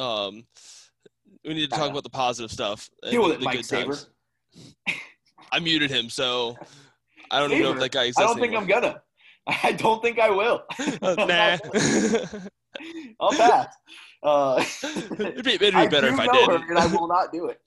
[0.01, 0.45] um,
[1.45, 2.89] we need to talk about the positive stuff.
[3.03, 3.93] and Deal with the- it, Mike good Saber.
[3.93, 4.09] times.
[5.51, 6.57] I muted him, so
[7.29, 8.21] I don't even know if that guy exists.
[8.21, 9.01] I don't think I'm gonna.
[9.63, 10.63] I don't think I will.
[11.01, 11.57] Nah.
[13.19, 13.75] I'll pass.
[14.23, 16.49] Uh, it'd be, it'd be better if I did.
[16.49, 17.59] her, and I will not do it.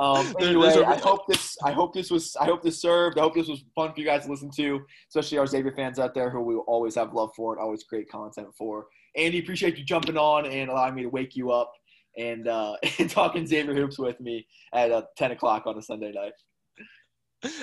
[0.00, 1.58] Um, anyway, I hope this.
[1.62, 2.34] I hope this was.
[2.40, 3.18] I hope this served.
[3.18, 5.98] I hope this was fun for you guys to listen to, especially our Xavier fans
[5.98, 8.86] out there who we always have love for and always create content for.
[9.14, 11.70] Andy, appreciate you jumping on and allowing me to wake you up
[12.16, 16.12] and uh, and talking Xavier hoops with me at uh, ten o'clock on a Sunday
[16.12, 16.32] night.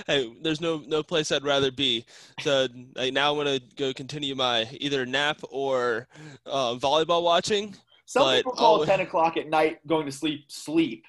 [0.06, 2.06] hey, there's no no place I'd rather be.
[2.42, 6.08] So like, now I'm gonna go continue my either nap or
[6.46, 7.76] uh, volleyball watching.
[8.06, 11.04] Some people call I'll- 10 o'clock at night going to sleep, sleep.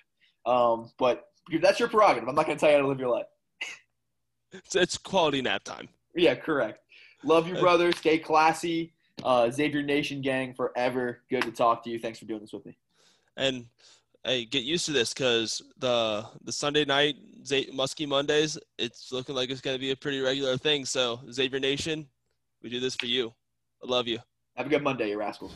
[0.49, 1.29] Um, but
[1.61, 2.29] that's your prerogative.
[2.29, 3.27] I'm not going to tell you how to live your life.
[4.53, 5.89] It's, it's quality nap time.
[6.15, 6.81] Yeah, correct.
[7.23, 7.93] Love you, Uh, brother.
[7.93, 8.93] Stay classy.
[9.23, 11.21] Uh, Xavier Nation gang forever.
[11.29, 11.99] Good to talk to you.
[11.99, 12.77] Thanks for doing this with me.
[13.37, 13.67] And
[14.25, 19.35] hey, get used to this because the the Sunday night Z- Muskie Mondays, it's looking
[19.35, 20.85] like it's gonna be a pretty regular thing.
[20.85, 22.07] So Xavier Nation,
[22.63, 23.35] we do this for you.
[23.83, 24.19] I love you.
[24.57, 25.53] Have a good Monday, you rascals.